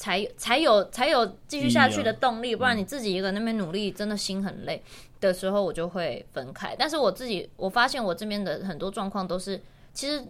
[0.04, 4.84] 才才有才有继续下去的动力，不然你自己一个人那边努力，真的心很累
[5.22, 6.76] 的时候，我就会分开。
[6.78, 9.62] 但是我自己我发现我这边的很多状况都是，
[9.94, 10.22] 其实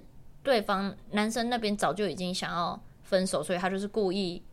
[0.44, 4.44] 对方男生那边早就已经想要分手，所以他就是故意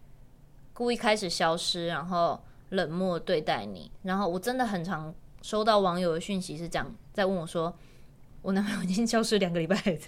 [0.73, 3.91] 故意开始消失，然后冷漠对待你。
[4.05, 7.77] 然后我真的很常收到网友的讯息是这样在问我说。
[8.43, 9.99] 我男朋友已经消失两个礼拜了，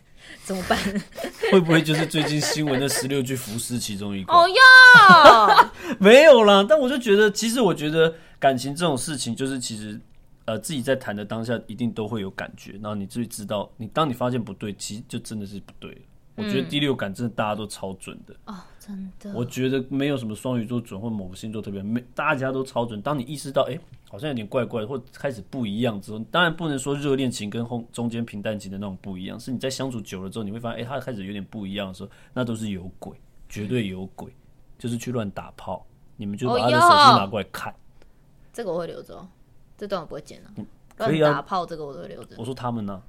[0.44, 0.78] 怎么办？
[1.52, 4.32] 会不会就是最近新闻的十六具浮尸其中一个？
[4.32, 6.64] 哦哟， 没有啦。
[6.66, 10.00] 但我就觉得，其实我觉得感情这种事情，就是其实
[10.46, 12.72] 呃自己在谈的当下，一定都会有感觉。
[12.74, 16.00] 然后你自己知道，你当你发现不对，其实就真的是不对了。
[16.34, 19.32] 我觉得第六感真的大家都超准的哦，真的。
[19.34, 23.00] 我觉得没有什么双鱼座准或某个星座特别，没大家都超准。
[23.02, 33.14] 当你意识到哎、欸，好像有点怪怪的，或开始不一样之后，当然不能说热恋情跟后中间平淡期的那种不一样，是你在相处久了之后，你会发现哎、欸，他开始有点不一样的时候，那都是有鬼，
[33.48, 34.32] 绝对有鬼，
[34.78, 35.84] 就是去乱打炮。
[36.16, 37.74] 你们就把他的手机拿过来看，
[38.52, 39.26] 这个我会留着，
[39.76, 40.50] 这段我不会剪了。
[40.98, 42.36] 乱打炮这个我都会留着。
[42.38, 43.02] 我说他们呢？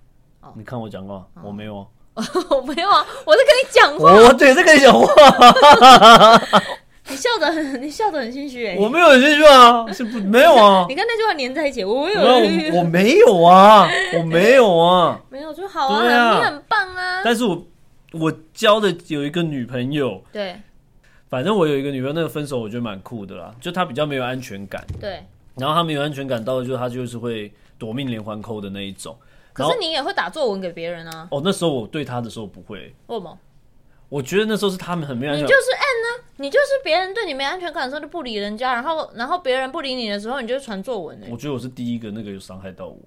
[0.55, 1.87] 你看我讲过，我没有。
[2.49, 4.13] 我没有啊，我在跟你讲话。
[4.13, 6.41] 我对，在跟你讲话。
[7.09, 8.77] 你笑得很，你笑得很心虚哎。
[8.79, 10.85] 我没有很心虚啊，是不没有啊。
[10.87, 12.21] 你跟那句话连在一起，我没有，
[12.77, 17.21] 我没有啊，我没有啊，没有就好啊，你很棒啊。
[17.23, 17.65] 但是我
[18.13, 20.55] 我交的有一个女朋友，对，
[21.29, 29.13] 反正我有一个女朋友，那个分手我觉得蛮酷的啦，就她比较没有安全感，对，然后她没有安全感到，就她就是会夺命连环扣的那一种。
[29.53, 31.27] 可是你也会打作文给别人啊？
[31.31, 32.93] 哦，那时候我对他的时候不会。
[33.07, 33.37] 为什么？
[34.09, 35.47] 我觉得那时候是他们很没安全感。
[35.47, 36.23] 你就是 N 呢？
[36.37, 41.19] 你就是别人对你没安全感的时候就不理人家，然后然后别人不理你的时候，你就传作文。
[41.29, 42.97] 我觉得我是第一个那个有伤害到我。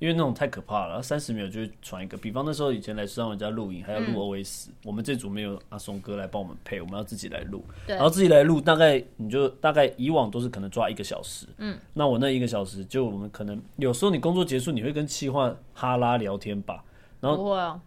[0.00, 2.16] 因为那种太可怕了，三十秒就会传一个。
[2.16, 7.62] 比方那时候以前来上人家录影，还要录 OS，、嗯、我们这组没有阿松哥来帮我们配，我们要自己来录。
[7.86, 11.46] 对，然后自己来录，大概你就大概以往都是可能抓一个小时。
[11.58, 16.82] 嗯，那我那一个小时，就我们可能有时候你工作结束，你会跟企划哈拉聊天吧？
[17.20, 17.78] 然后不会啊。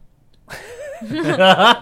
[1.04, 1.82] 好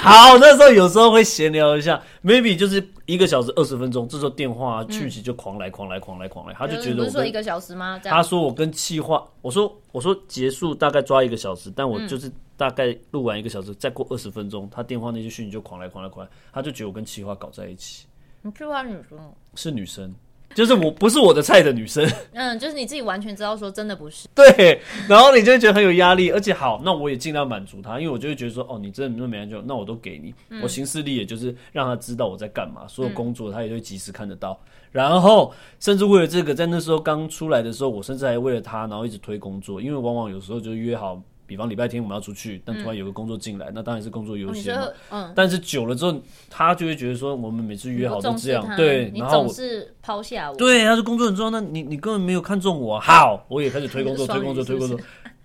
[0.00, 8.00] 好，那时候有时候会闲聊一下，maybe 就是一个小时二十分钟，这时候电话讯息就狂来狂来狂来狂来，他就觉得我说一个小时吗？
[8.02, 18.06] 他说我跟气话，我说我说结束大概抓一个小时，但我就是大概录完一个小时，再过二十分钟，他电话那些讯息就狂来狂来狂来，他就觉得我跟气话搞在一起。
[18.40, 19.18] 你气话女生
[19.54, 20.12] 是女生。
[20.54, 41.20] 就是我不是我的菜的女生， 嗯，就是你自己完全知道说真的不是，对，然后你就会觉得很有压力，而且好，那我也尽量满足他，因为我就会觉得说，哦，你真的那么没安全感，那我都给你，嗯、我行事历也就是让他知道我在干嘛，所有工作他也会及时看得到，嗯、然后甚至为了这个，在那时候刚出来的时候，我甚至还为了他，然后一直推工作，因为往往有时候就约好。
[41.52, 44.88] 比方礼拜天我们要出去，但突然有个工作进来，嗯、那当然是工作优先嘛。
[45.10, 45.32] 嗯。
[45.36, 50.56] 但是久了之后，他就会觉得说，我们每次约好都这样，对，然后总是抛下我。
[50.56, 53.00] 对，他说工作很重要，那你你根本没有看中我、啊。
[53.02, 54.98] 好，我也开始推工作， 推工作，推工作。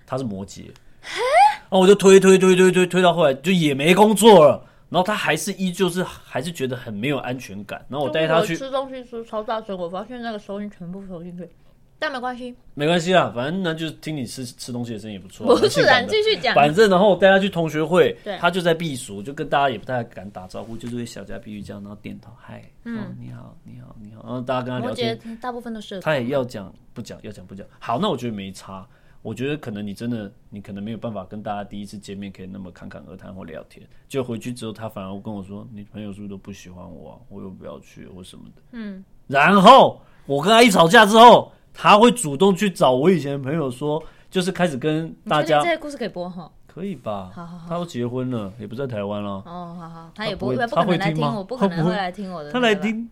[0.06, 4.64] 他是摩羯，然后我就推推推推推推到后来就也没工作了。
[4.90, 7.86] 然后他还是依旧是还是觉得很没有安全感。
[7.90, 11.50] 然后我带他去吃东西吃超大声，我发现那个收音全部收进去，
[12.00, 15.48] 但没关系，没关系啊，反正那就听你吃吃东西的声音也不错。
[15.48, 16.54] 不是啊，继续讲。
[16.54, 27.66] 反正然后我带他去同学会，他就在避暑，就跟大家也不太敢打招呼，就是会小家碧玉这样，然后点头嗨，嗯，你好，你好，你好，然后大家跟他聊天，大部分都是他也要讲不讲，要讲不讲。
[27.80, 28.88] 好，那我觉得没差。
[29.24, 33.86] 我觉得可能你真的，你可能没有办法跟大家第一次见面可以那么侃侃而谈或聊天。
[34.08, 37.18] 就回去之后，他反而跟我说：“你朋友是不是都不喜欢我啊？
[37.28, 39.04] 我又不要去或什么的。”嗯。
[39.26, 45.62] 然后我跟他一吵架之后，他会主动去找我以前的朋友说，就是开始跟大家。
[45.62, 46.52] 这个故事可以播哈？
[46.66, 47.32] 可以吧？
[47.32, 47.70] 好好好。
[47.70, 49.44] 他都结婚了，也不在台湾了。
[49.46, 50.12] 哦，好好。
[50.16, 51.36] 他也不会，他会听吗？
[51.38, 52.52] 我不可能会来听我的。
[52.52, 53.08] 他来听，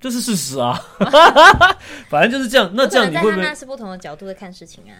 [0.00, 0.76] 这是事实啊。
[2.10, 2.68] 反正就是这样。
[2.74, 3.42] 那这样你会不会？
[3.42, 4.94] 那是不同的角度在看事情啊。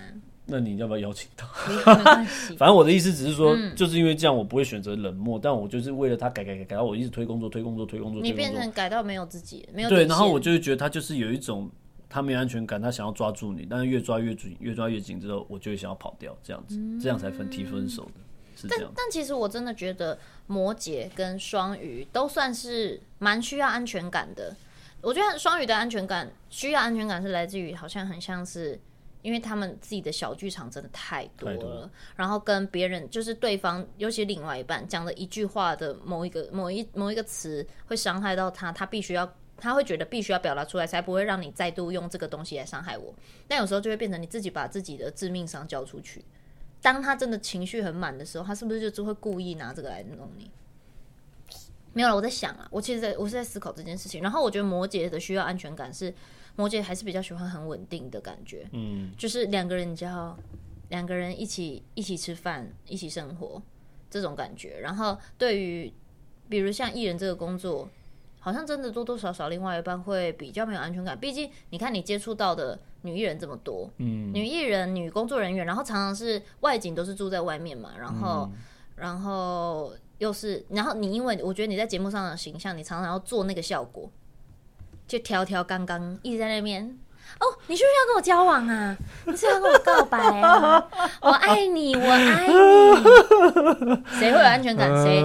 [0.47, 1.47] 那你要不要邀请他？
[2.59, 8.23] 反正我的意思只是说，就是因为这样，我不会选择冷漠，但我就是为了他改改改改到我一直推工作推工作推工作。
[8.23, 11.71] 你变成改到没有自己，没有对，然后我就会觉得他就是有一种
[12.12, 18.20] 他没有安全感，他想要抓住你，但是越抓越紧，越抓越紧之后，我就会想要跑掉，这样子，这样才分提分手的，
[18.55, 18.92] 是这样。
[18.94, 24.55] 但但其实我真的觉得摩羯跟双鱼都算是蛮需要安全感的。
[25.01, 28.79] 我觉得双鱼的安全感需要安全感是来自于好像很像是。
[29.22, 39.25] 因为他们自己的小剧场真的太多了，多然后跟别人就是对方，尤其另外一半讲的一句话的某一个某一某一个词会伤害到他，他必须要
[39.62, 43.14] 他会觉得必须要表达出来，才不会让你再度用这个东西来伤害我。
[43.46, 46.25] 但有时候就会变成你自己把自己的致命伤交出去。
[46.81, 50.51] 当他真的情绪很满的时候，他是不是就只会故意拿这个来弄你？
[51.92, 54.20] 没有了，我在想啊，我其实在我是在思考这件事情。
[54.20, 56.12] 然后我觉得摩羯的需要安全感是。
[56.55, 60.38] 摩羯还是比较喜欢很稳定的感觉，嗯，就是两个人，你知道，
[60.90, 63.62] 两个人一起一起吃饭，一起生活
[64.11, 64.79] 这种感觉。
[64.79, 65.90] 然后对于，
[66.51, 67.88] 比如像艺人这个工作，
[68.44, 71.16] 好像真的多多少少另外一半会比较没有安全感。
[71.16, 78.59] 毕竟你看你接触到的女艺人这么多，嗯，女艺人、女工作人员，然后常常是外景都是住在外面嘛，然后，嗯、
[78.96, 84.11] 然后又是，然后你因为我觉得你在节目上的形象，你常常要做那个效果。
[85.07, 86.98] 就条条刚刚一直在那边
[87.40, 88.97] 哦，你是不是要跟我交往啊？
[89.27, 90.88] 你是要跟我告白啊？
[91.21, 94.18] 我爱你，我爱你。
[94.18, 94.88] 谁会有安全感？
[95.03, 95.21] 谁？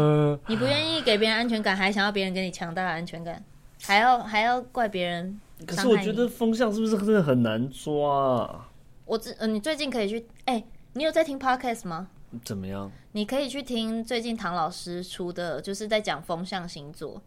[0.48, 3.43] 你不愿意给别人安全感，还想要别人给你强大的安全感，
[3.84, 5.39] 还要还要怪别人？
[5.65, 8.70] 可是我觉得风向是不是真的很难抓啊？
[9.06, 12.08] 我最呃，你最近可以去哎、欸，你有在听 podcast 吗？
[12.43, 12.91] 怎么样？
[13.13, 17.22] 你可以去听最近唐老师出的，就是在讲风象星座，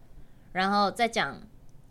[0.53, 1.37] 然后再讲。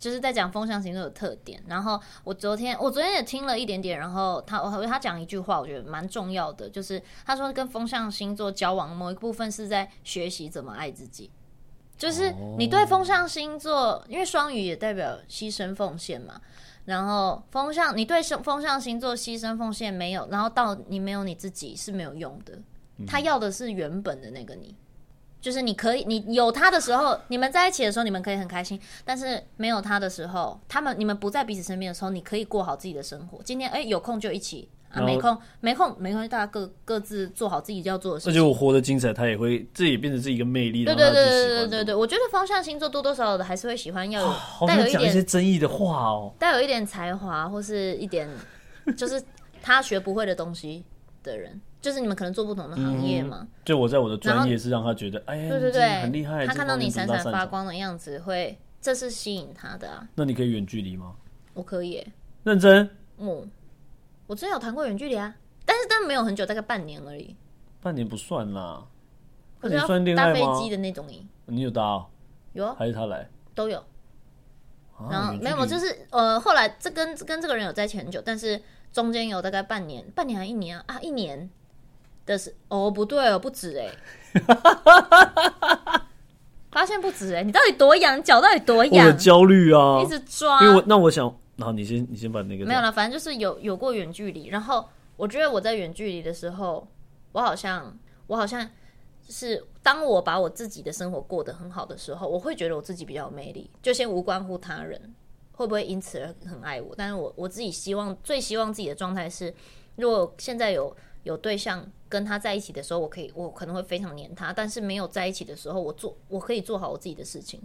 [0.01, 11.31] 就是在讲风象星座的特点，然后我昨天我昨天也听了一点点，然后他我他讲一句话，我觉得蛮重要的，就是他说跟风象星座交往某一部分是在学习怎么爱自己，
[11.99, 16.41] 就是你对风象星座，因为双鱼也代表牺牲奉献嘛，
[16.87, 22.59] 然后风象你对风象星座牺牲奉献没有，然后到你没有你自己是没有用的，
[23.07, 24.75] 他要的是原本的那个你。
[25.41, 33.41] 就是你可以，你有他的时候，你们在一起的时候，你们可以很开心；但是没有他的时候，他们你们不在彼此身边的时候，你可以过好自己的生活。
[33.43, 38.33] 今天哎、欸，有空就一起啊，没空没空没关系，大家各各自做好自己要做的事情。
[38.33, 40.85] 而且我活得精彩，他也会，这也变成是一个魅力。
[40.85, 48.29] 对对对对对对对，我觉得方向星座多多少少的还是会喜欢要有带有一点一些争议的话哦，带有一点才华或是一点
[48.97, 49.23] 就是
[49.63, 50.85] 他学不会的东西
[51.23, 51.61] 的人。
[51.81, 53.47] 就是你们可能做不同的行业嘛？
[53.65, 56.47] 就我在我的专业是让他觉得，哎呀，对对对，很厉害。
[56.47, 60.09] 他看到你闪闪发光的样子，会这是吸引他的啊。
[60.15, 61.15] 那你可以远距离吗？
[61.55, 62.07] 我可以。
[62.45, 62.89] 认真？
[63.19, 63.51] 嗯，
[64.27, 67.35] 我之前有谈过远距离啊，但是但没有很久，大概半年而已。
[67.81, 68.85] 半年不算啦，
[69.59, 71.07] 可是要搭飞机的那种。
[71.09, 72.07] 你你有搭？
[72.53, 72.77] 有啊？
[72.79, 73.29] 还是他来？
[73.55, 73.83] 都有。
[75.11, 78.61] 然后没有，就是呃，后来这跟跟这个人有在一起很久，但是
[78.93, 80.85] 中间有大概半年，半年还一年啊？
[80.89, 81.49] 啊，一年。
[82.25, 83.91] 但是哦，不对哦，不止哎，
[86.71, 88.23] 发现不止哎，你到底多痒？
[88.23, 89.07] 脚到底多痒？
[89.07, 90.61] 我很焦虑啊，一直抓。
[90.63, 94.47] 因为我那我想，然后你先你先把那个没有了，反正就是有有过远距离。
[94.49, 96.87] 然后我觉得我在远距离的时候，
[97.33, 98.69] 我好像我好像
[99.29, 103.69] 是当我把我自己的生活过得很好的时候，我会觉得我自己比较有魅力。
[103.83, 105.13] 就先无关乎他人
[105.53, 109.53] 会不会因此而很爱我，但是我我自己希望最希望自己的状态是，
[109.97, 111.85] 如果现在有有对象。
[112.11, 117.61] 跟他在一起的时候，我可以，我可能会非常黏他，但是没有在一起的时候，我做我可以做好我自己的事情，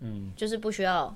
[0.00, 1.14] 嗯，就是不需要，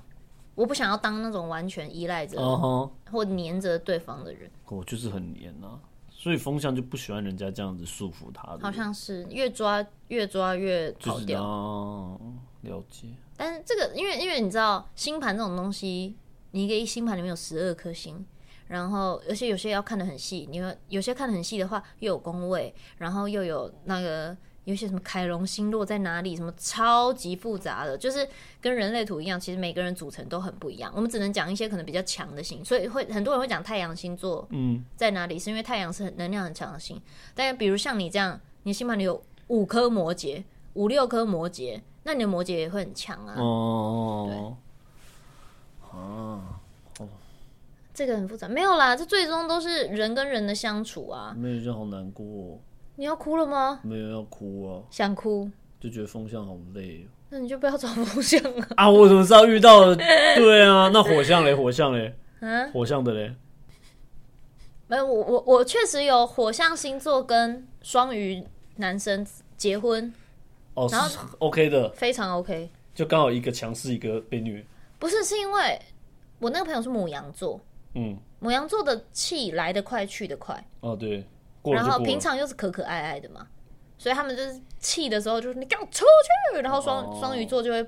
[0.53, 2.89] 我不想要当那种完全依赖着、uh huh.
[3.11, 4.49] 或黏着对方的人。
[4.67, 5.79] 我就是很黏啊，
[6.11, 8.59] 所以风象就不喜欢人家这样子束缚他的。
[8.59, 11.43] 好像是越抓越抓越跑掉。
[11.43, 12.21] 哦、
[12.61, 13.07] 了解。
[13.35, 16.15] 但是这个，因为因为你知道星盘这种东西，
[16.51, 18.23] 你一个星盘里面有十二颗星。
[18.67, 28.27] 然后，而且有些要看得很细，你们有些看得很细的话，又有宫位，然后又有那个有些什么凯龙星落在哪里，什么超级复杂的，就是
[28.59, 30.91] 跟人类图一样，其实每个人组成都很不一样。
[30.93, 35.39] 我们只能讲一些可能比较强的星，所以会很多人会讲太阳星座，嗯，在哪里？
[35.39, 37.01] 是因为太阳是很能量很强的星。
[37.33, 40.43] 但比如像你这样，你星盘里有五颗摩羯，
[40.73, 43.35] 五六颗摩羯，那你的摩羯也会很强啊。
[43.37, 44.57] 哦，
[45.89, 46.59] 对，啊。
[47.97, 51.33] 这个很复杂，没有啦，这最终都是人跟人的相处啊。
[51.35, 52.59] 没有，就好难过哦。
[52.95, 53.79] 你要哭了吗？
[53.81, 57.09] 没有要哭啊，想哭，就觉得风向好累哦。
[57.29, 58.67] 那你就不要找风向啊。
[58.75, 59.95] 啊，我怎么知道遇到了？
[59.95, 63.33] 对啊，那火象嘞，火象嘞， 啊，火象的嘞。
[64.85, 68.43] 没有，我我我确实有火象星座跟双鱼
[68.75, 69.25] 男生
[69.57, 70.13] 结婚。
[70.75, 72.69] 哦，然后是 OK 的，非常 OK。
[72.93, 74.63] 就刚好一个强势，一个被虐。
[74.99, 75.81] 不是，是因为
[76.37, 77.59] 我那个朋友是母羊座。
[77.97, 80.63] 嗯，母羊座的气来得快，去得快。
[80.79, 81.25] 哦，对。
[81.63, 83.45] 然后平常又是可可爱爱的嘛，
[83.97, 86.05] 所以他们就是气的时候就是你给我出
[86.53, 87.85] 去，然后双双、哦、鱼座就会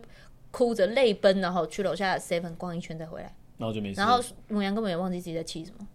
[0.51, 4.01] 哭着泪奔，然后去楼下 seven 逛一圈再回来，然后就没事。
[4.01, 5.87] 然后母羊根本也忘记自己在气什么，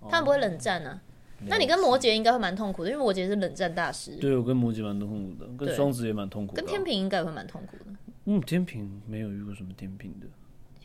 [0.00, 1.00] 哦、他们不会冷战啊。
[1.46, 4.16] 那你跟摩羯应该会蛮痛苦的，因为摩羯是冷战大师。
[4.16, 6.60] 对，我跟摩羯蛮痛苦的，跟双子也蛮痛苦的。
[6.60, 7.84] 跟天平应该也会蛮痛苦的。
[8.24, 10.26] 嗯，天平没有遇过什么天平的。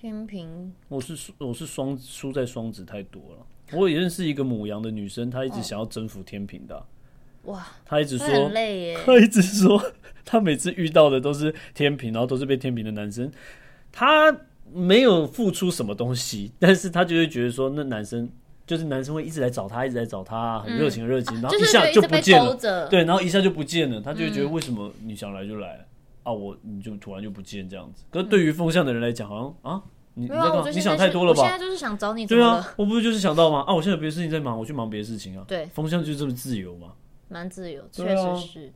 [0.04, 3.46] 天平，我是我是双输在双子太多了。
[3.72, 6.84] 我也认识一个母羊的女生，她一直想要征服天平的、啊。
[7.44, 9.00] 哇，她一直说很累耶。
[9.06, 9.82] 她一直说，
[10.26, 13.32] 她每次遇到的都是天平，然后都是被天平的男生。
[13.94, 14.42] 她
[14.74, 18.30] 没有付出什么东西，但是她就会觉得说，那男生
[18.68, 22.54] 就是男生会一直来找她，一直来找她，很热情很热情，然后一下就不见了。
[22.90, 25.86] 对，然后一下就不见了，她就会觉得为什么你想来就来
[26.24, 26.34] 啊？
[26.34, 28.04] 我你就突然就不见这样子。
[28.12, 29.82] 可是对于风向的人来讲，好像啊。
[30.16, 30.70] 你在干嘛？
[30.70, 31.42] 你想太多了吧？
[31.42, 32.26] 我现在就是想找你。
[32.26, 33.64] 对啊，我不是就是想到吗？
[33.68, 35.44] 啊，我现在有别的事情在忙，我去忙别的事情啊。
[35.48, 36.94] 对，风向就是这么自由嘛。
[37.30, 38.74] 蛮自由，确实是。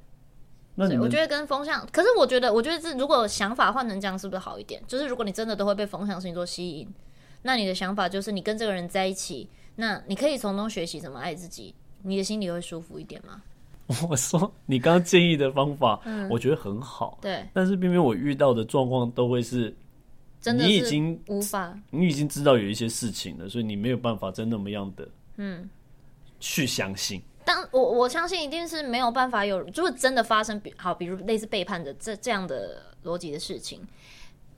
[0.75, 4.81] 那你我觉得跟风向，可是我觉得，我觉得这如果想法换成这样，是不是好一点？
[4.87, 6.87] 就是如果你真的都会被风象星座吸引，
[7.43, 11.73] 那你的想法就是，你跟这个人在一起，那你可以从中学习怎么爱自己，
[12.03, 13.41] 你的心里会舒服一点吗？
[14.09, 17.17] 我说你刚刚建议的方法，嗯，我觉得很好。
[17.21, 19.75] 对，但是偏偏我遇到的状况都会是。
[20.53, 25.69] 你已经无法，你已经知道有一些事情了，所以你没有办法真那么样的，嗯，
[26.39, 27.21] 去相信。
[27.45, 33.87] 当我我相信一定是没有办法有，如果真的发生，比好，比如类似背叛的这这样的逻辑的事情。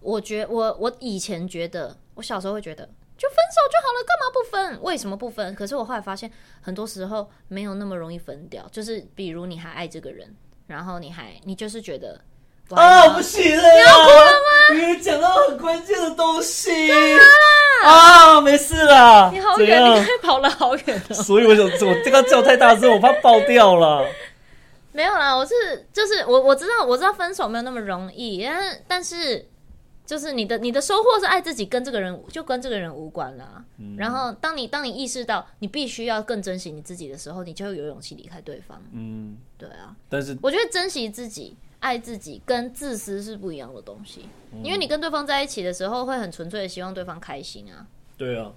[0.01, 2.83] 我觉我我以前觉得，我小时候会觉得，
[3.17, 4.83] 就分手就好了，干嘛不分？
[4.83, 5.53] 为什么不分？
[5.53, 6.31] 可是我后来发现，
[6.61, 8.67] 很多时候没有那么容易分掉。
[8.71, 10.35] 就是比如你还爱这个人，
[10.67, 12.19] 然后你还你就是觉得。
[12.75, 13.63] 啊，不行了！
[13.73, 14.75] 你要哭了吗？
[14.75, 16.71] 因为讲到很关键的东西。
[17.83, 19.31] 啊，没事啦。
[19.33, 21.13] 你好远，样你还跑了好远哦。
[21.13, 24.05] 所以我想，我这个叫太大声，我怕爆掉了。
[24.91, 25.53] 没有啦，我是
[25.91, 29.47] 就是我我知道我知道分手没有那么容易，但是但是
[30.05, 33.63] 就是你的你的收获是爱自己，跟这个人就跟这个人无关啦。
[33.79, 38.79] 嗯、然后当你当你意识到你必须要更珍惜你自己的时候，你就会有勇气离开对方。
[38.93, 39.95] 嗯，对啊。
[40.09, 41.57] 但是我觉得珍惜自己。
[41.79, 47.87] 爱自己跟自私是不一样的东西，嗯、因为你跟对方在一起的时候，会很纯粹的希望对方开心啊。
[48.17, 48.51] 对啊，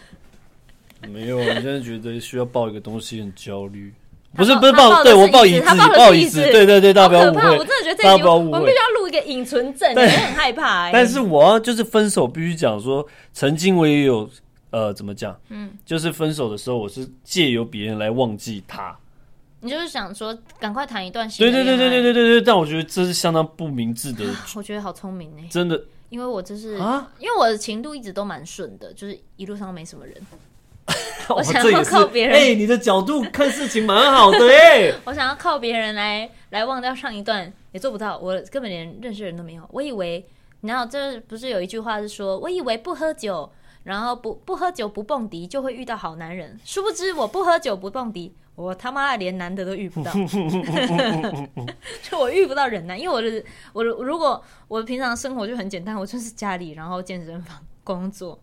[1.08, 3.92] 没有，我现在觉得需要抱一个东西很焦虑，
[4.34, 5.66] 不是不是抱，对我抱椅子，
[5.96, 10.90] 抱椅子，对对对，大家不要误会，我真的觉得这一集我们必须要录一个隐存证，对，很害怕。
[10.90, 14.28] 但是我要就是分手必须讲说，曾经我也有
[14.70, 15.38] 呃，怎么讲？
[15.50, 18.96] 嗯，就是分手的时候，我是借由别人来忘记他。
[19.62, 21.64] 你就是想说，赶快谈一段新的恋爱。
[21.64, 24.24] 对对对对对对对，但我觉得这是相当不明智的。
[24.56, 25.80] 我觉得好聪明呢，真的。
[26.10, 30.14] 因为我就是啊，因为我的情路一直都蛮顺的，就是一路上没什么 人。
[31.28, 32.36] 我想要靠别人。
[32.36, 34.92] 哎，你的角度看事情蛮好的哎。
[35.06, 38.18] 我想要靠别人来来忘掉上一段，也做不到。
[38.18, 39.62] 我根本连认识人都没有。
[39.70, 40.26] 我以为，
[40.62, 43.50] 然后这不是有一句话是说，我以为不喝酒，
[43.82, 46.58] 然后不不喝酒不蹦迪就会遇到好男人。
[46.64, 48.34] 殊不知，我不喝酒不蹦迪。
[48.54, 50.12] 我他妈的连男的都遇不到，
[52.02, 58.38] 就我遇不到人男，因为我的我如果我平常生活就很简单，我就是家里，然后健身房工作。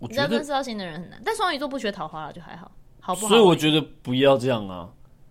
[0.00, 3.28] 我觉得认识到新的人很难，但双鱼座不学桃花了就还好，好不好？
[3.28, 4.88] 所以我觉得不要这样啊，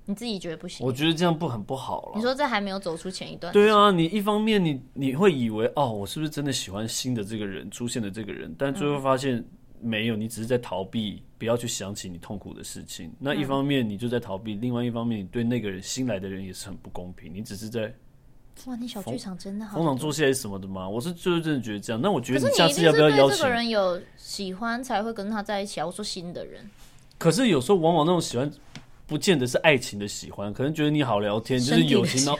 [0.10, 0.84] 你自己觉得不行？
[0.84, 2.14] 我觉得这样不很不好了。
[2.16, 3.53] 你说这还没有走出前一段？
[3.53, 8.51] 对啊，你一方面你你会以为哦，我是不是真的喜欢新的这个人出现的这个人？
[8.57, 9.45] 但最后发现
[9.80, 13.14] 没有，你只是在逃避，不要去想起你痛苦的事情。
[13.20, 17.32] 那一方面你就在逃避，另外一方面你对那个人新来的人也是很不公平。
[17.32, 17.93] 你只是在
[18.66, 20.89] 哇，你小剧场真的好，逢场作戏还是什么的吗？
[20.89, 22.01] 我是就是真的觉得这样。
[22.01, 23.38] 那我觉得你下次要不要邀请？
[23.38, 25.86] 这个人有喜欢才会跟他在一起啊？
[25.86, 26.68] 我说新的人，
[27.20, 28.51] 可是有时候往往那种喜欢。
[29.10, 32.38] 不见得是爱情的喜欢，可能觉得你好聊天，就是友情哦。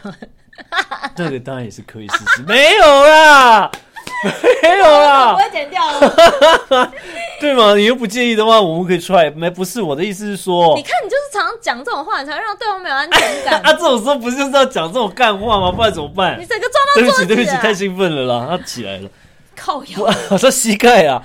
[1.16, 2.44] 这个 当然也是可以试试。
[2.44, 3.72] 没有啦，
[4.62, 6.94] 没有啦，我会剪掉了。
[7.42, 7.74] 对吗？
[7.76, 9.32] 你又不介意的话，我们可以出来。
[9.32, 13.60] 没，不是我的意思是说，你看你就是常常讲这种话，你才会让对方没有安全感。
[13.62, 15.72] 啊，这种时候不就是要讲这种干话吗？
[15.72, 16.40] 不然怎么办？
[16.40, 17.26] 你整个撞到桌子。
[17.26, 18.46] 对不起，对不起，太兴奋了啦！
[18.50, 19.10] 他起来了，
[19.56, 21.24] 靠腰，我说膝盖啊。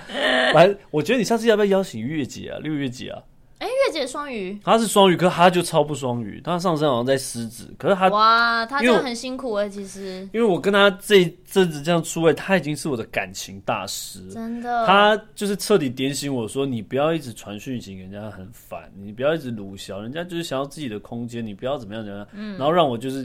[0.55, 2.59] 来，我觉得你下次要不要邀请月姐啊？
[2.62, 3.18] 六月姐啊？
[3.65, 6.39] 哎，月姐双鱼，他是双鱼，可是他就超不双鱼。
[6.45, 9.67] 他上身好像在狮子，可是他哇，他真的很辛苦哎。
[9.67, 14.87] 其实，因为我跟他这阵子这样出位，他已经是我的感情大师，真的。
[14.87, 22.29] 他就是彻底点醒我说，你不要一直传讯息，人家很烦；你不要一直鲁小，人家就是想要自己的空间，你不要怎么样怎么样。
[22.35, 22.59] 嗯。
[22.59, 23.23] 然后让我就是，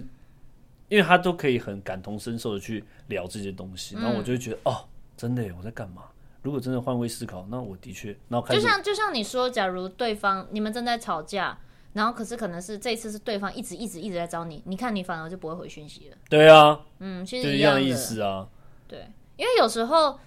[0.88, 4.86] 因为他都可以很感同身受的去聊这些东西，然后我就会觉得，哦，
[5.18, 6.04] 真的耶，我在干嘛？
[6.42, 11.58] 如果真的换位思考，那我的确，然后开始就像就像你说，假如对方你们正在吵架，
[11.94, 16.18] 然后可是可能是这一次是对方一直一直一直在找你，你看你反而就不会回讯息了。
[16.30, 18.48] 对啊，嗯，其实一样的意思啊。
[18.88, 20.20] 对，因为有时候。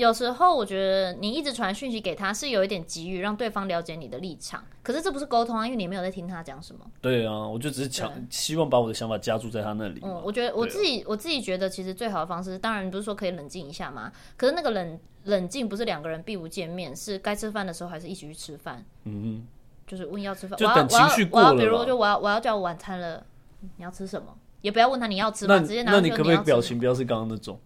[0.00, 6.80] 有时候我觉得你一直传讯息给他是有一点急于让对方了解你的立场，可是这不是沟通啊，因为你没有在听他讲什么。
[7.02, 10.00] 对啊，我就只是强希望把我的想法加注在他那里。
[10.02, 18.82] 嗯，我觉得我自己、啊、我自己觉得其实最好的方式，当然不是说可以冷静一下嘛，可是那个冷冷静不是两个人避不见面，是该吃饭的时候还是一起去吃饭。
[19.04, 19.46] 嗯哼，
[19.86, 23.22] 就是问要吃饭，就等情绪过了我要我要，比如就我要我要叫晚餐了，
[23.76, 24.34] 你要吃什么？
[24.62, 25.58] 也不要问他你要吃吗？
[25.58, 25.92] 直接拿。
[25.92, 27.58] 那你可不可以表情不要是刚刚那种？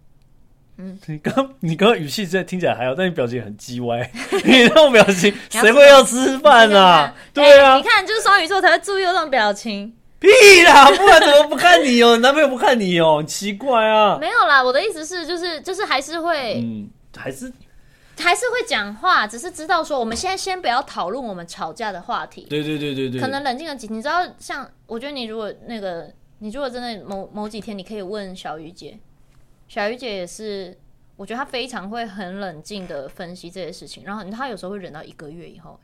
[0.77, 4.09] 嗯，你刚你刚刚语气在听起来还好，但你表情很叽歪。
[4.43, 7.13] 你那种表情， 谁会要吃饭啊？
[7.33, 9.95] 对啊，你看，就是双鱼座才会注意这种表情。
[10.19, 10.29] 屁
[10.65, 12.17] 啦，不然怎么不看你哦？
[12.23, 13.23] 男朋友不看你哦？
[13.25, 14.17] 奇怪啊。
[14.19, 17.51] 没有啦，我的意思是，就是就是还是会，嗯，还是
[18.17, 22.47] 还是会讲话，只是知道说，我们现在先不要讨论我们吵架的话题。
[22.49, 26.09] 对对对对对，可能冷静了几，你知道，像我觉得你如果那个，
[26.39, 28.97] 你如果真的某某几天，你可以问小鱼姐。
[29.67, 30.77] 小鱼姐也是，
[31.15, 35.79] 我觉得她非常会很冷静的分析这些事情，然后她有时候会忍到一个月以后。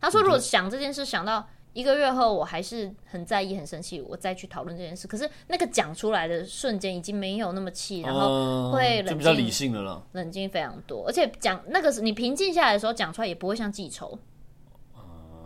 [0.00, 5.06] 她说，如果想这件事想到一个月后，我还是很在意、很生气，我再去讨论这件事。
[5.06, 11.06] 可是那个讲出来的瞬间已经没有那么气，然后会冷静，比较理性的了，冷静非常多。
[11.06, 14.18] 而且讲那个是你平静下来的时候讲出来也不会像记仇。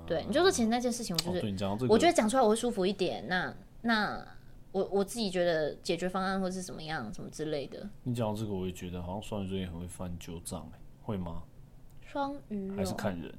[0.06, 3.28] 对，你就说其实那件事情，我就是我觉得讲出来我会舒服一点。
[3.28, 4.26] 那那。
[4.72, 7.88] 我我自己觉得解决方案或是怎么样，什么之类的。
[8.02, 11.42] 你讲到这个，我也觉得好像双鱼座也很会翻旧账，哎，会吗？
[12.02, 13.34] 双鱼还是看人，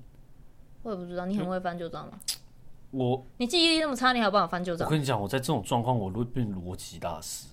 [0.83, 1.25] 我也不知道。
[1.25, 2.19] 你很会翻旧账吗？
[2.91, 4.87] 我你记忆力那么差，你还有办法翻旧账？
[4.87, 7.47] 我跟你讲，我在这种状况，我都会变逻辑大师。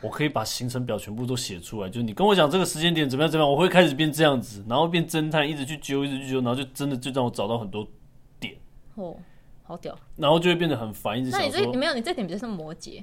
[0.00, 7.86] 我可以把行程表全部都写出来，就是你跟我讲这个时间点怎么样怎么样，我会开始变这样子，然后变侦探，一直去揪，一直去揪，然后就真的就让我找到很多
[8.38, 8.56] 点。
[8.94, 9.16] 哦，
[9.64, 9.98] 好屌！
[10.16, 11.30] 然后就会变得很烦，一直。
[11.30, 13.02] 那你这你没有，你这点比较像摩羯。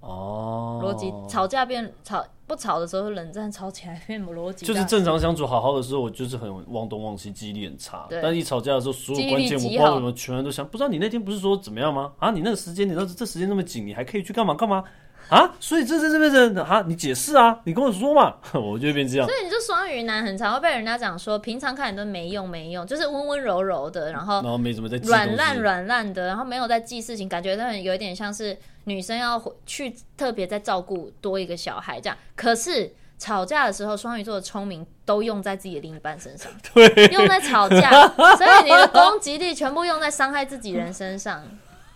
[0.00, 4.64] 哦，逻辑吵架变吵不吵的时候冷战，吵起来变逻辑。
[4.64, 8.06] 就是正常相处好好的时候，我就是很忘东忘西，记忆力很差。
[8.08, 10.66] 但一吵架的时候，所有关键我不知道怎么全都想。
[10.66, 12.12] 不知道你那天不是说怎么样吗？
[12.18, 14.84] 啊，你那个时间，你那这时间那么紧，你还可以去干嘛干嘛？
[15.28, 19.26] 啊，所以这这这这这啊，你解释啊，你跟我说嘛， 我就会变这样。
[19.28, 32.16] 所以你就双鱼男很常会被人家讲说，平常看你都没用没用，就是温温柔柔的，然后然后没怎么在软烂软烂的，然后没有在记事情，感觉他们有一点像是女生要去特别在照顾多一个小孩这样。
[32.34, 41.42] 可是吵架的时候，双鱼座的聪明都用在自己的另一半身上， 对，用在吵架，所以你的攻击力全部用在伤害自己人身上。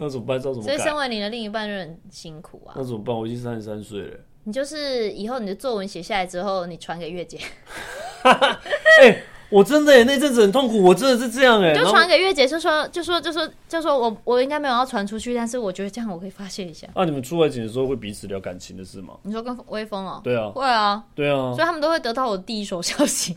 [0.00, 0.40] 那怎么办？
[0.40, 0.62] 怎么？
[0.62, 2.72] 所以，身为你的另一半就很辛苦啊。
[2.74, 3.14] 那怎么办？
[3.14, 4.16] 我已经三十三岁了。
[4.44, 7.38] 你就是以后你的作文写下来之后，你传给月姐。
[8.24, 11.74] 哎、欸，我真的那阵子很痛苦，我真的是这样哎。
[11.74, 16.88] 就传给月姐，就说就说就说就说我我应该没有要传出去，但是我觉得这样我可以发泄一下。
[16.94, 19.18] 啊，你们出外景的时候会彼此聊感情的事吗？
[19.24, 20.20] 你说跟微风哦、喔？
[20.24, 23.36] 对啊，会啊，对啊，所以他们都会得到我第一手消息。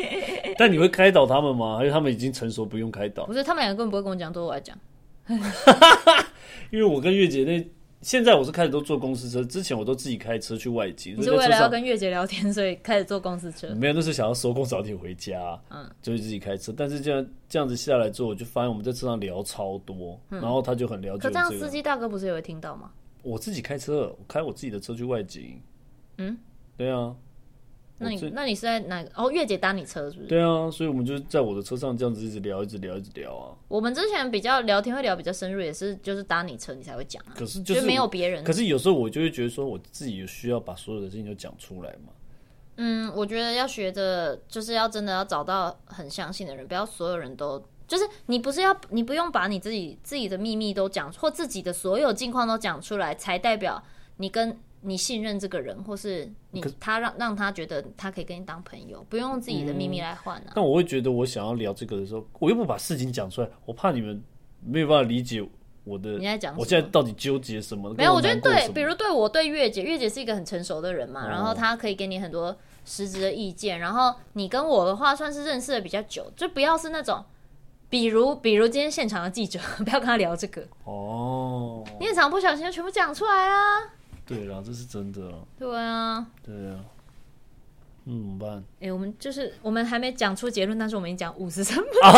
[0.58, 1.78] 但你会开导他们吗？
[1.78, 3.24] 还是他们已经成熟不用开导？
[3.24, 4.76] 不是，他们两个根本不会跟我讲，都是我来讲。
[6.70, 7.66] 因为我跟月姐那
[8.02, 11.14] 现在我是开始都坐公司车，之前我都自己开车去外景。
[11.16, 13.74] 你是为了要跟月姐聊天，所以开始坐公司车？
[13.74, 16.74] 没有，那是想要收工早点回家，嗯，就是自己开车。
[16.76, 21.34] 但是这样这样子下来之后，我就发现我们在车上聊超多，嗯、然后他就很了解、这个。
[21.40, 22.90] 可这样司机大哥不是也会听到吗？
[23.22, 25.58] 我自己开车，我开我自己的车去外景。
[26.18, 26.36] 嗯，
[26.76, 27.14] 对啊。
[28.04, 29.04] 那你那你是在哪？
[29.14, 30.28] 哦，月姐搭你车是不是？
[30.28, 33.56] 对啊，所以我们就在我的车上这样子一直聊，一直聊，一直聊啊。
[33.66, 37.32] 我们之前比较聊天会聊比较深入，也是就是搭你车你才会讲啊。
[37.34, 38.44] 可是就是没有别人。
[38.44, 42.12] 可是有时候我就会觉得说，我自己有需要把所有的事情都讲出来嘛。
[42.76, 53.82] 嗯，我觉得要学着，就是要真的要找到很相信的人，不要所有人都就是你不是要你不用把你自己自己的秘密都讲，或自己的所有近况都讲出来，才代表
[54.18, 54.58] 你跟。
[54.86, 60.52] 你信任这个人，或是你他让让他觉得他可以跟你当朋友，不用用自己的秘密来换啊。
[60.54, 64.22] 但我会觉得，我想要聊这个的时候，我又不把事情讲出来，我怕你们
[64.62, 65.42] 没有办法理解
[65.84, 66.18] 我的。
[66.18, 67.94] 你在讲，我现在到底纠结什么？
[67.94, 72.54] 没有，我觉得对，比如对我对月姐，月姐是一个很成熟的人嘛，然后她可以给你很多
[72.84, 73.78] 实质的意见。
[73.78, 77.24] 然后你跟我的话，算是认识的比较久，就不要是那种，
[77.88, 81.82] 比如比如今天现场的记者， 不要跟他聊这个哦。
[81.98, 83.78] 你很常不小心就全部讲出来啊。
[84.26, 85.20] 对啦，这是真的。
[85.58, 86.80] 对啊，对啊，
[88.06, 88.58] 嗯，怎么办？
[88.80, 92.12] 哎、欸，我们就是我们还没讲出结论，但是我们已经讲五十三 分啊。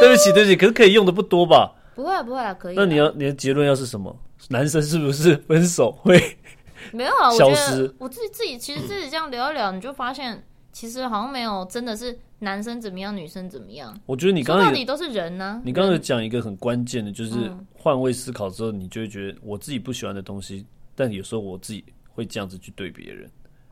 [0.00, 1.74] 对不起，对不起，可是可以用的不多吧？
[1.94, 2.76] 不会啊，不会啊，可以。
[2.76, 4.14] 那你要你的结论要是什么？
[4.50, 6.16] 男生是不是分手会
[6.92, 7.30] 没有啊？
[7.32, 7.92] 消失？
[7.98, 13.98] 我自己自己其实自己这样聊一聊，你就发现其实好像没有真的是男生怎么样，女生怎么样。
[14.06, 15.62] 我觉得你刚刚到底都是人呢、啊。
[15.64, 20.64] 你刚刚有讲一个很关键的，就是换位思考之后，你就会觉得我自己不喜欢的东西。
[20.98, 23.30] 但有时候我自己会这样子去对别人，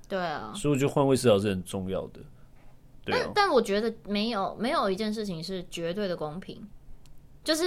[0.09, 2.21] 对啊，所以我觉得换位思考是很重要的。
[3.05, 6.65] 对啊，但但我觉得没有没有一件事情是绝对的公平，
[7.43, 7.65] 就是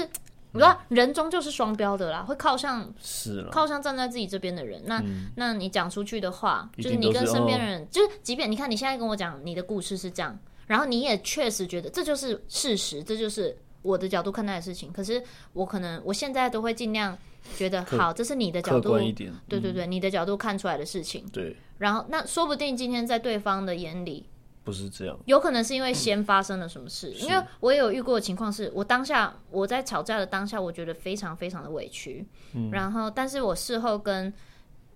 [0.51, 4.81] 你知道人终究是双标的啦，会靠向是靠向站在自己这边的人。
[4.85, 14.91] 那、嗯、那你讲出去的话，就是你跟身边的人，就是即便你看你现在跟我讲你的故事是这样，然后你也确实觉得这就是事实，这就是我的角度看待的事情。
[14.91, 15.23] 可是
[15.53, 17.17] 我可能我现在都会尽量。
[17.55, 18.99] 觉得好，这是你的角度，
[19.47, 21.25] 对对对，你的角度看出来的事情。
[21.31, 24.25] 对，然后那说不定今天在对方的眼里
[24.65, 27.11] 不是这样，有可能是因为先发生了什么事。
[27.13, 32.27] 因为我也有遇过的情况，是我当下我在吵架的当下，我觉得非常非常的委屈。
[32.53, 34.31] 嗯然后但是我事后跟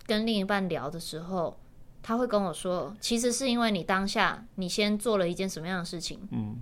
[0.05, 1.57] 跟另一半聊的时候，
[2.03, 6.57] 他会跟我说，其实是因为你当下你先做了一件什么样的事情，嗯，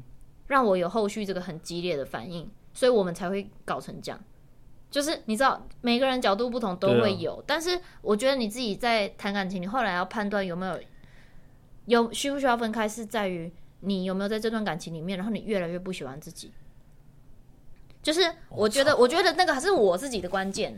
[0.52, 4.20] 让我有后续这个很激烈的反应，所以我们才会搞成这样。
[4.90, 10.78] 就是你知道，每个人角度不同都会有，啊、但是我觉得你自己在谈感情，你后来要判断有没有
[11.86, 13.50] 有需不需要分开，是在于
[13.80, 16.52] 你有没有在这段感情里面，然后你越来越不喜欢自己。
[18.04, 20.78] 就是我觉得，我觉得那个还是我自己的关键，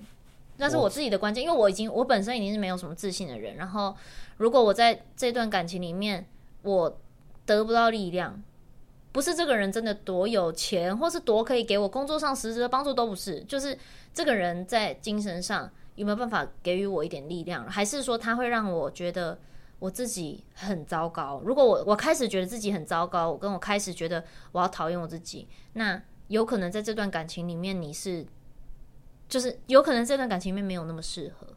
[0.58, 3.96] 那是我自己的关键，因为我已经我本身已经是没有什么自信的人，然后
[4.38, 6.28] 如果我在这段感情里面
[6.62, 7.00] 我
[7.48, 8.44] 得不到力量。
[9.14, 13.42] 不是这个人真的多有钱，或是多可以给我工作上实质的帮助，都不是。
[13.46, 13.78] 就是
[14.14, 19.38] 这个人在精神上有没有办法给予我一点力量，还是说他会让我觉得
[19.78, 21.40] 我自己很糟糕？
[21.46, 28.26] 如果我我开始觉得自己很糟糕，我跟我开始觉得我要讨厌我自己，那有可能在这段感情里面你是，
[29.30, 31.53] 就是有可能这段感情面没有那么适合。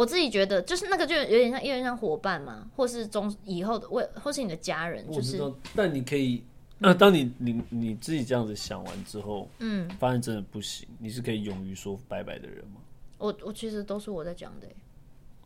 [0.00, 5.38] 我自己觉得，就是那个就有点像，有点像伙伴嘛，或是中以后的为，或是你的家人，就是。
[5.76, 6.42] 但你可以。
[6.78, 12.80] 那当你你你自己这样子想完之后，嗯，发现真的不行，你是可以勇于说拜拜的人吗？
[13.18, 14.66] 我我其实都是我在讲的，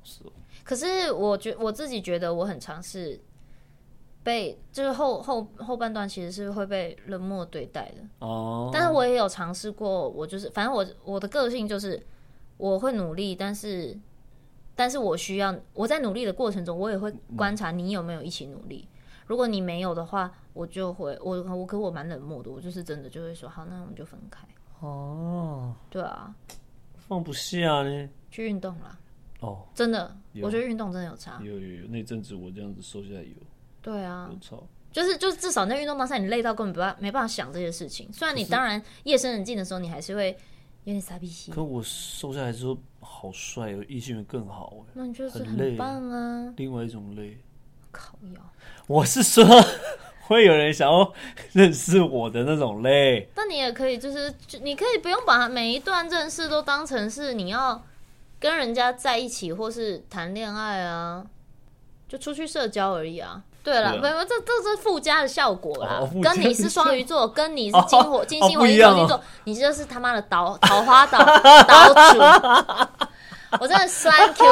[0.05, 0.31] 是哦。
[0.63, 3.21] 可是我觉我自己觉得我很尝试
[4.23, 8.71] 被，就是后后后半段其实是会被冷漠对待的哦。
[8.73, 12.01] 但是我也有尝试过，我就是反正我我的个性就是
[12.57, 13.99] 我会努力，但是
[14.75, 18.89] 但是我需要我在努力的过程中，我也会观察你有没有一起努力。
[19.27, 24.47] 如果你没有的话，我就会我我可我蛮冷漠的，我就是真的就会说好，那我们就分开。
[24.81, 26.35] 哦，对啊，
[26.97, 28.99] 放不下呢，去运动啦。
[29.41, 31.41] 哦，真的，我觉得运动真的有差。
[31.43, 33.35] 有有有，那阵子我这样子瘦下来有。
[33.81, 34.57] 对啊，有差。
[34.93, 38.13] 就是就是至少在运动当下，你累到根本不要没办法想这些事情。
[38.13, 40.37] 虽然你当然夜深人静的时候，你还是会
[40.85, 41.53] 有点傻逼心。
[41.53, 44.93] 可我瘦下来之后好帅哦，异性缘更好哎。
[44.95, 46.53] 那你就是很棒啊。
[46.57, 47.39] 另外一种累。
[47.91, 48.41] 靠腰，
[48.87, 49.45] 我是说，
[50.27, 51.13] 会有人想要
[51.53, 53.29] 认识我的那种累。
[53.35, 57.81] 但你也可以，就是你可以不用把每一段认识都当成是你要
[58.41, 61.25] 跟人家在一起或是谈恋爱啊，
[62.09, 63.45] 就出去社交而已啊。
[63.65, 66.01] 对了，没有、啊，这这是附加的效果啦。
[66.03, 71.19] 哦、跟你是双鱼座， 跟你是金火、金星火星座，你就是他妈的桃桃花岛
[71.65, 72.21] 岛主。
[73.59, 74.45] 我真的酸 Q。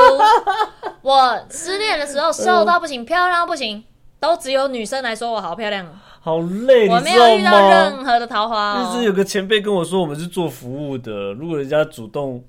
[1.02, 3.84] 我失恋的时候瘦到不行，漂亮到不行，
[4.18, 5.86] 都只有女生来说我好漂亮。
[6.20, 8.92] 好累，我没有遇到任何的桃花哦。
[8.94, 12.42] 就是有个前辈跟我说，我们是做服务的，如果人家主动。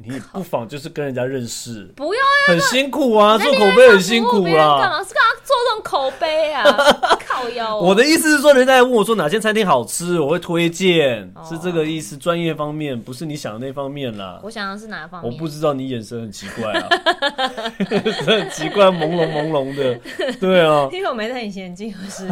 [0.00, 4.78] 你不妨就是跟人家认识，不要很辛苦啊，做口碑很辛苦啊。
[4.80, 6.62] 干嘛是干嘛做这种口碑啊？
[7.26, 7.76] 靠腰。
[7.76, 12.16] 我的意思是说，人家来问我说哪间餐厅好吃，我会推荐，是这个意思。
[12.16, 14.38] 专业方面不是你想的那方面啦。
[14.44, 15.32] 我想的是哪方面？
[15.32, 16.88] 我不知道，你眼神很奇怪啊，
[18.24, 19.98] 很奇怪，朦胧朦胧的。
[20.38, 22.28] 对啊，因为我没戴隐形眼镜，是。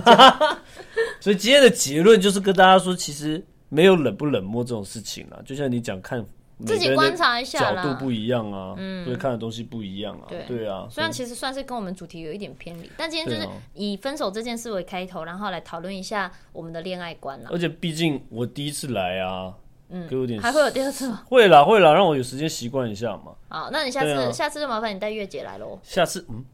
[1.19, 6.25] 所以今天的结论就是跟大家说，其实没有冷不冷漠这种事情啊，就像你讲看。
[6.65, 10.87] 自己观察一下啦，角度不一样啊，嗯，所以看的东西不一样啊，对对啊。
[10.91, 17.51] 虽然其实算是跟我们主题有一点偏离，但今天就是以分手这件事为开头，然后来讨论一下我们的恋爱观啦。
[17.53, 19.53] 而且毕竟我第一次来啊，
[19.91, 21.25] 嗯，给我点还会有第二次吗？
[21.29, 23.35] 会啦会啦，让我有时间习惯一下嘛。
[23.49, 25.79] 好，那你下次下次就麻烦你带月姐来喽。
[25.83, 26.45] 下次嗯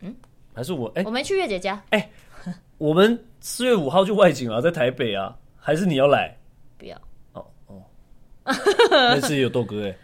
[0.00, 0.16] 嗯，
[0.54, 2.10] 还是我哎，我没去月姐家哎，
[2.78, 6.36] 我们四月五号就外景啊，在台北啊，还是你要来？
[6.76, 7.00] 不要。
[8.90, 9.96] 那次有豆哥哎，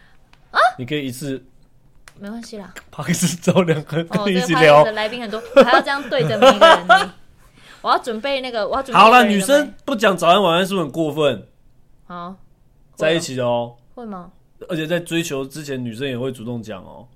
[0.52, 1.42] 啊，你可以一次，
[2.18, 4.84] 没关系啦， 怕一次找两个人一起聊。
[4.92, 7.10] 来宾很多，我还要这样对着每一个人。
[7.82, 9.00] 我要准备那个，我要准备。
[9.00, 11.46] 好了，女生不讲早安晚安是不是很过分？
[12.06, 12.34] 好，
[12.96, 13.76] 在一起的哦。
[13.94, 14.32] 会吗？
[14.68, 17.06] 而且在追求之前，女生也会主动讲哦。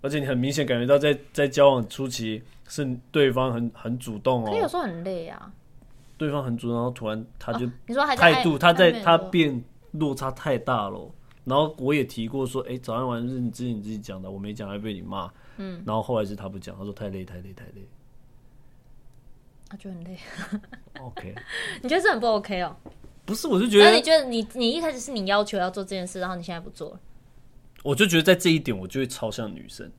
[0.00, 4.50] 而且你很明显感觉到，在在交往初期是对方很很主动哦。
[4.50, 5.50] 可有时候很累啊。
[6.16, 9.62] 对方很主动，然后突然他就你说态度，他在他变。
[9.98, 11.10] 落差太大了，
[11.44, 17.88] 然后我也提过说，哎、欸，早安晚安是你自己你自己讲的，我没讲还被你骂，嗯，然后后来是他不讲，他说太累太累太累，
[19.68, 20.18] 他就很累
[21.00, 21.34] ，OK，
[21.82, 22.76] 你觉得这很不 OK 哦？
[23.24, 27.00] 不是，我就觉得，那你觉得你你一开始是你要求要做这件事，然后你现在不做了，
[27.82, 29.90] 我就觉得在这一点我就会超像女生。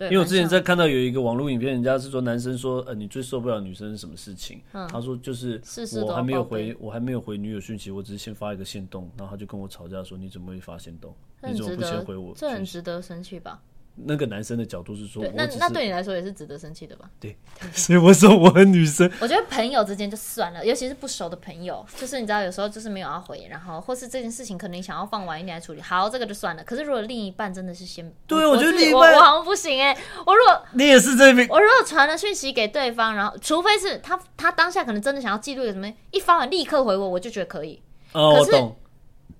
[0.00, 4.60] 因为我之前在看到有一个网络影片，人家是说男生说，呃，你最受不了女生是什么事情？
[4.72, 5.60] 嗯、他说就是
[6.02, 11.14] 我还没有回，我还没有回女友讯息，我只是先发一个线动，然后他就跟我吵架说，你怎么会发线动？
[11.42, 12.34] 你怎么不先回我？
[12.36, 13.62] 这很值得生气吧？
[14.04, 17.08] 那个男生的角度是说，那那对你来说也是值得生气的吧？
[17.18, 17.34] 对，
[17.72, 19.10] 所以我说我很女生。
[19.20, 26.62] 我觉得朋友之间就算了，尤其是不熟的朋友，就是你知道有时候就是没有要回，然后或是这件事情可能你想要放晚一点来处理，好，这个就算了。
[26.64, 37.80] 可是如果另一半真的是先，对，我觉得另一半我好像不行哎，我如果你也是这边，我如果传了讯息给对方，然后除非是他他当下可能真的想要记录什么，一发完立刻回我，我就觉得可以。
[38.12, 38.76] 哦，我懂。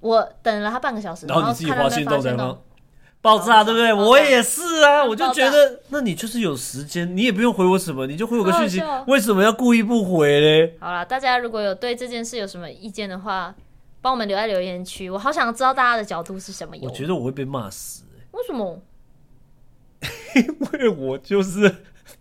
[0.01, 2.59] 我等了他半个小时，然后你自己发限动。
[3.27, 3.93] 爆炸对不对？
[3.93, 10.77] 我也是啊，我就觉得，那你就是有时间，你也不用回我什么，你就回我个讯息，为什么要故意不回嘞？
[10.79, 13.53] 好了，大家如果有对这件事有什么意见的话，
[14.01, 15.11] 帮我们留在留言区。
[15.11, 16.77] 我好想知道大家的角度是什么。
[16.83, 18.05] 我觉得我会被骂死。
[18.31, 18.81] 为什么？
[20.37, 21.75] 因为我就是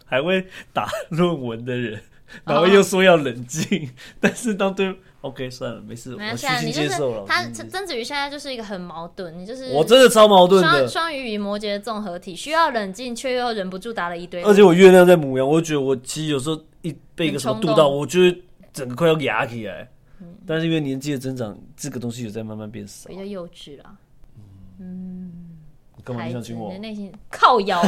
[0.05, 2.01] 还会打论文的人，
[2.43, 4.97] 然后又说要冷静，但是当对。
[5.25, 7.25] OK，算了，没事，我虚心接受了。
[7.27, 10.87] 他曾子瑜现在就是一个很矛盾，你就是我真的超矛盾的。
[10.87, 14.43] 双鱼与摩羯的综合体，需要冷静却又忍不住打了一堆。
[14.43, 18.37] 而且我月亮在母羊，我觉得我其实有时候一被一个什么度到，我觉得
[18.71, 19.89] 整个快要压起来。
[20.45, 23.85] 但是因为年纪的增长，这个东西有在慢慢变少，比较幼稚了。
[24.79, 25.31] 嗯，
[26.03, 26.67] 干嘛你想亲我？
[26.67, 27.81] 你的内心靠腰，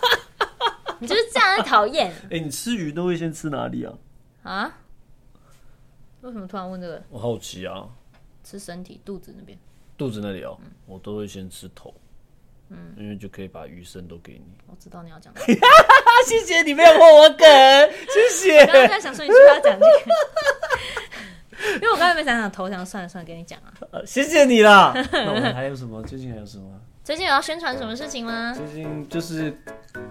[1.00, 2.12] 你就是这样讨厌。
[2.30, 3.94] 哎，你吃鱼都会先吃哪里啊？
[4.42, 4.76] 啊？
[6.22, 7.02] 为什么突然问这个？
[7.08, 7.88] 我好奇啊！
[8.42, 9.58] 吃身体肚子那边，
[9.96, 11.94] 肚子那里哦，嗯、我都会先吃头，
[12.68, 14.44] 嗯，因为就可以把余生都给你。
[14.66, 15.32] 我知道你要讲，
[16.26, 17.46] 谢谢你没有破我梗，
[18.08, 18.66] 谢谢。
[18.66, 23.72] 刚刚在想说你是不是要讲这个， 因为我刚才没想想头，想算了算了，给你讲啊。
[23.90, 24.92] 呃谢谢你啦。
[25.12, 26.02] 那我们还有什么？
[26.02, 26.80] 最近还有什么？
[27.04, 28.54] 最近有要宣传什么事情吗？
[28.54, 29.54] 最近就是，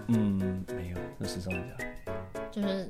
[0.08, 1.84] 嗯，没有，那时尚家。
[2.52, 2.88] 就是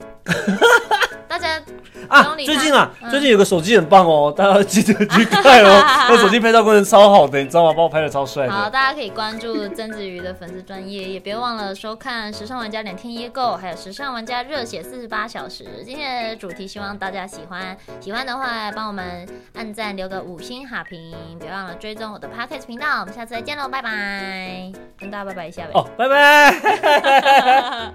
[1.30, 1.62] 大家
[2.08, 5.80] 啊，最近啊，嗯、最近有个手机很棒哦， 大家记得去看哦。
[6.08, 7.72] 那 手机拍照功能超好的，你知道吗？
[7.72, 8.52] 帮我拍的超帅的。
[8.52, 15.62] 好，大家可以关注曾子瑜的粉丝专业，也别忘了收看《时尚玩家两天一夜购》，还有《时尚玩家热血四十八小时》。
[15.84, 19.24] 今天的主题希望大家喜欢，喜欢的话帮我们
[19.54, 22.98] 按赞，留个五星好评，别忘了追踪我的 Podcast 频道。
[23.02, 25.70] 我们下次再见喽，拜拜，跟大家拜拜一下呗。
[25.74, 27.92] 哦，拜拜。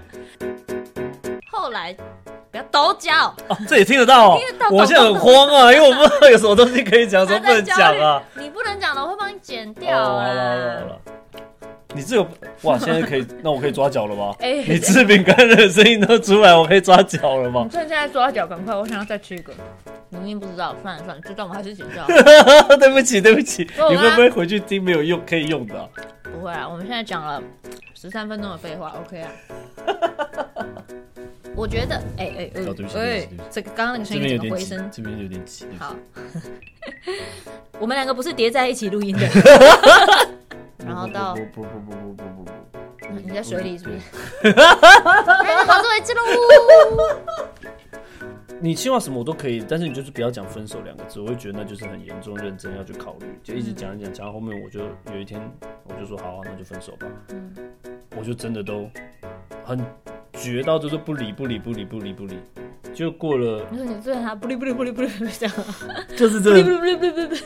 [1.52, 1.94] 后来
[2.56, 4.40] 不要抖脚哦，这也听得到哦。
[4.70, 8.22] 我现在很慌啊，因为我不知道有什么东西可以讲，什么不能讲啊。
[8.34, 10.02] 你不能讲了，我会帮你剪掉。
[10.02, 10.98] 好了好了好了，
[11.94, 12.26] 你这个
[12.62, 14.34] 哇，现在可以，那我可以抓脚了吗？
[14.40, 17.62] 哎，你吃饼干的声音都出来，我可以抓脚了吗？
[17.64, 19.52] 你趁现在抓脚，赶快，我想要再吃一个。
[20.08, 22.06] 明明不知道，算了算了，知道我们还是剪掉。
[22.78, 25.88] 对不起对不起，你会不会回去听没有用可以用的？
[26.22, 26.50] 不会。
[26.52, 27.42] 啊，我们现在讲了
[27.94, 29.28] 十三分钟的废话，OK 啊？
[31.56, 34.88] 我觉得，哎哎哎，对这个刚刚那个声音怎么回声？
[34.92, 35.66] 这边有点急。
[35.78, 35.96] 好，
[37.80, 39.26] 我们两个不是叠在一起录音的。
[40.86, 42.50] 然后到不不不不不不不，
[43.24, 44.52] 你在水里是不是？
[45.66, 46.20] 好，作为记录。
[48.60, 54.80] 你期望什么我都可以，但是你就是不要讲分手两个字，我会觉得那就是很严重、认真要去考虑，就一直讲一讲，讲到后面我就
[55.12, 55.40] 有一天
[55.84, 57.54] 我就说好啊，那就分手吧，嗯、
[58.16, 58.88] 我就真的都
[59.66, 59.84] 很。
[60.38, 62.38] 绝到就是不理不理不理不理不理，
[62.92, 63.66] 就过了。
[63.70, 65.08] 你说你对他不理不理不理不理
[65.38, 65.54] 这样，
[66.14, 66.50] 就是这。
[66.50, 67.40] 不理不理不理不理。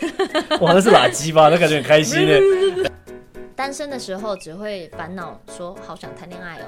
[0.61, 1.49] 哇，那是垃圾吧？
[1.49, 2.91] 那感觉很开心呢。
[3.61, 6.65] 单身的时候只会烦恼说好想谈恋爱哦，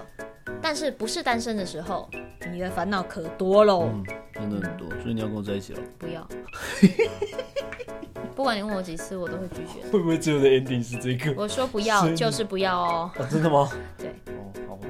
[0.60, 2.06] 但是不是单身的时候，
[2.52, 3.88] 你的烦恼可多喽。
[3.90, 5.80] 嗯，真的很多，所以你要跟我在一起了。
[5.98, 6.28] 不要。
[8.36, 9.80] 不管你问我几次，我都会拒绝。
[9.90, 11.32] 会不会最后的 ending 是这个？
[11.34, 13.10] 我说不要，就是不要哦。
[13.30, 13.70] 真的吗？
[13.96, 14.14] 对。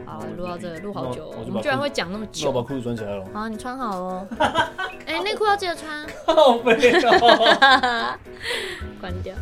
[0.04, 2.48] 好，录到这个录好久，我们居然会讲那么久。
[2.48, 3.24] 我把裤子穿起来了。
[3.32, 4.26] 好，你穿好哦。
[5.06, 6.04] 哎，内裤要记得穿。
[6.26, 8.18] 靠背哦。
[9.00, 9.36] 关掉。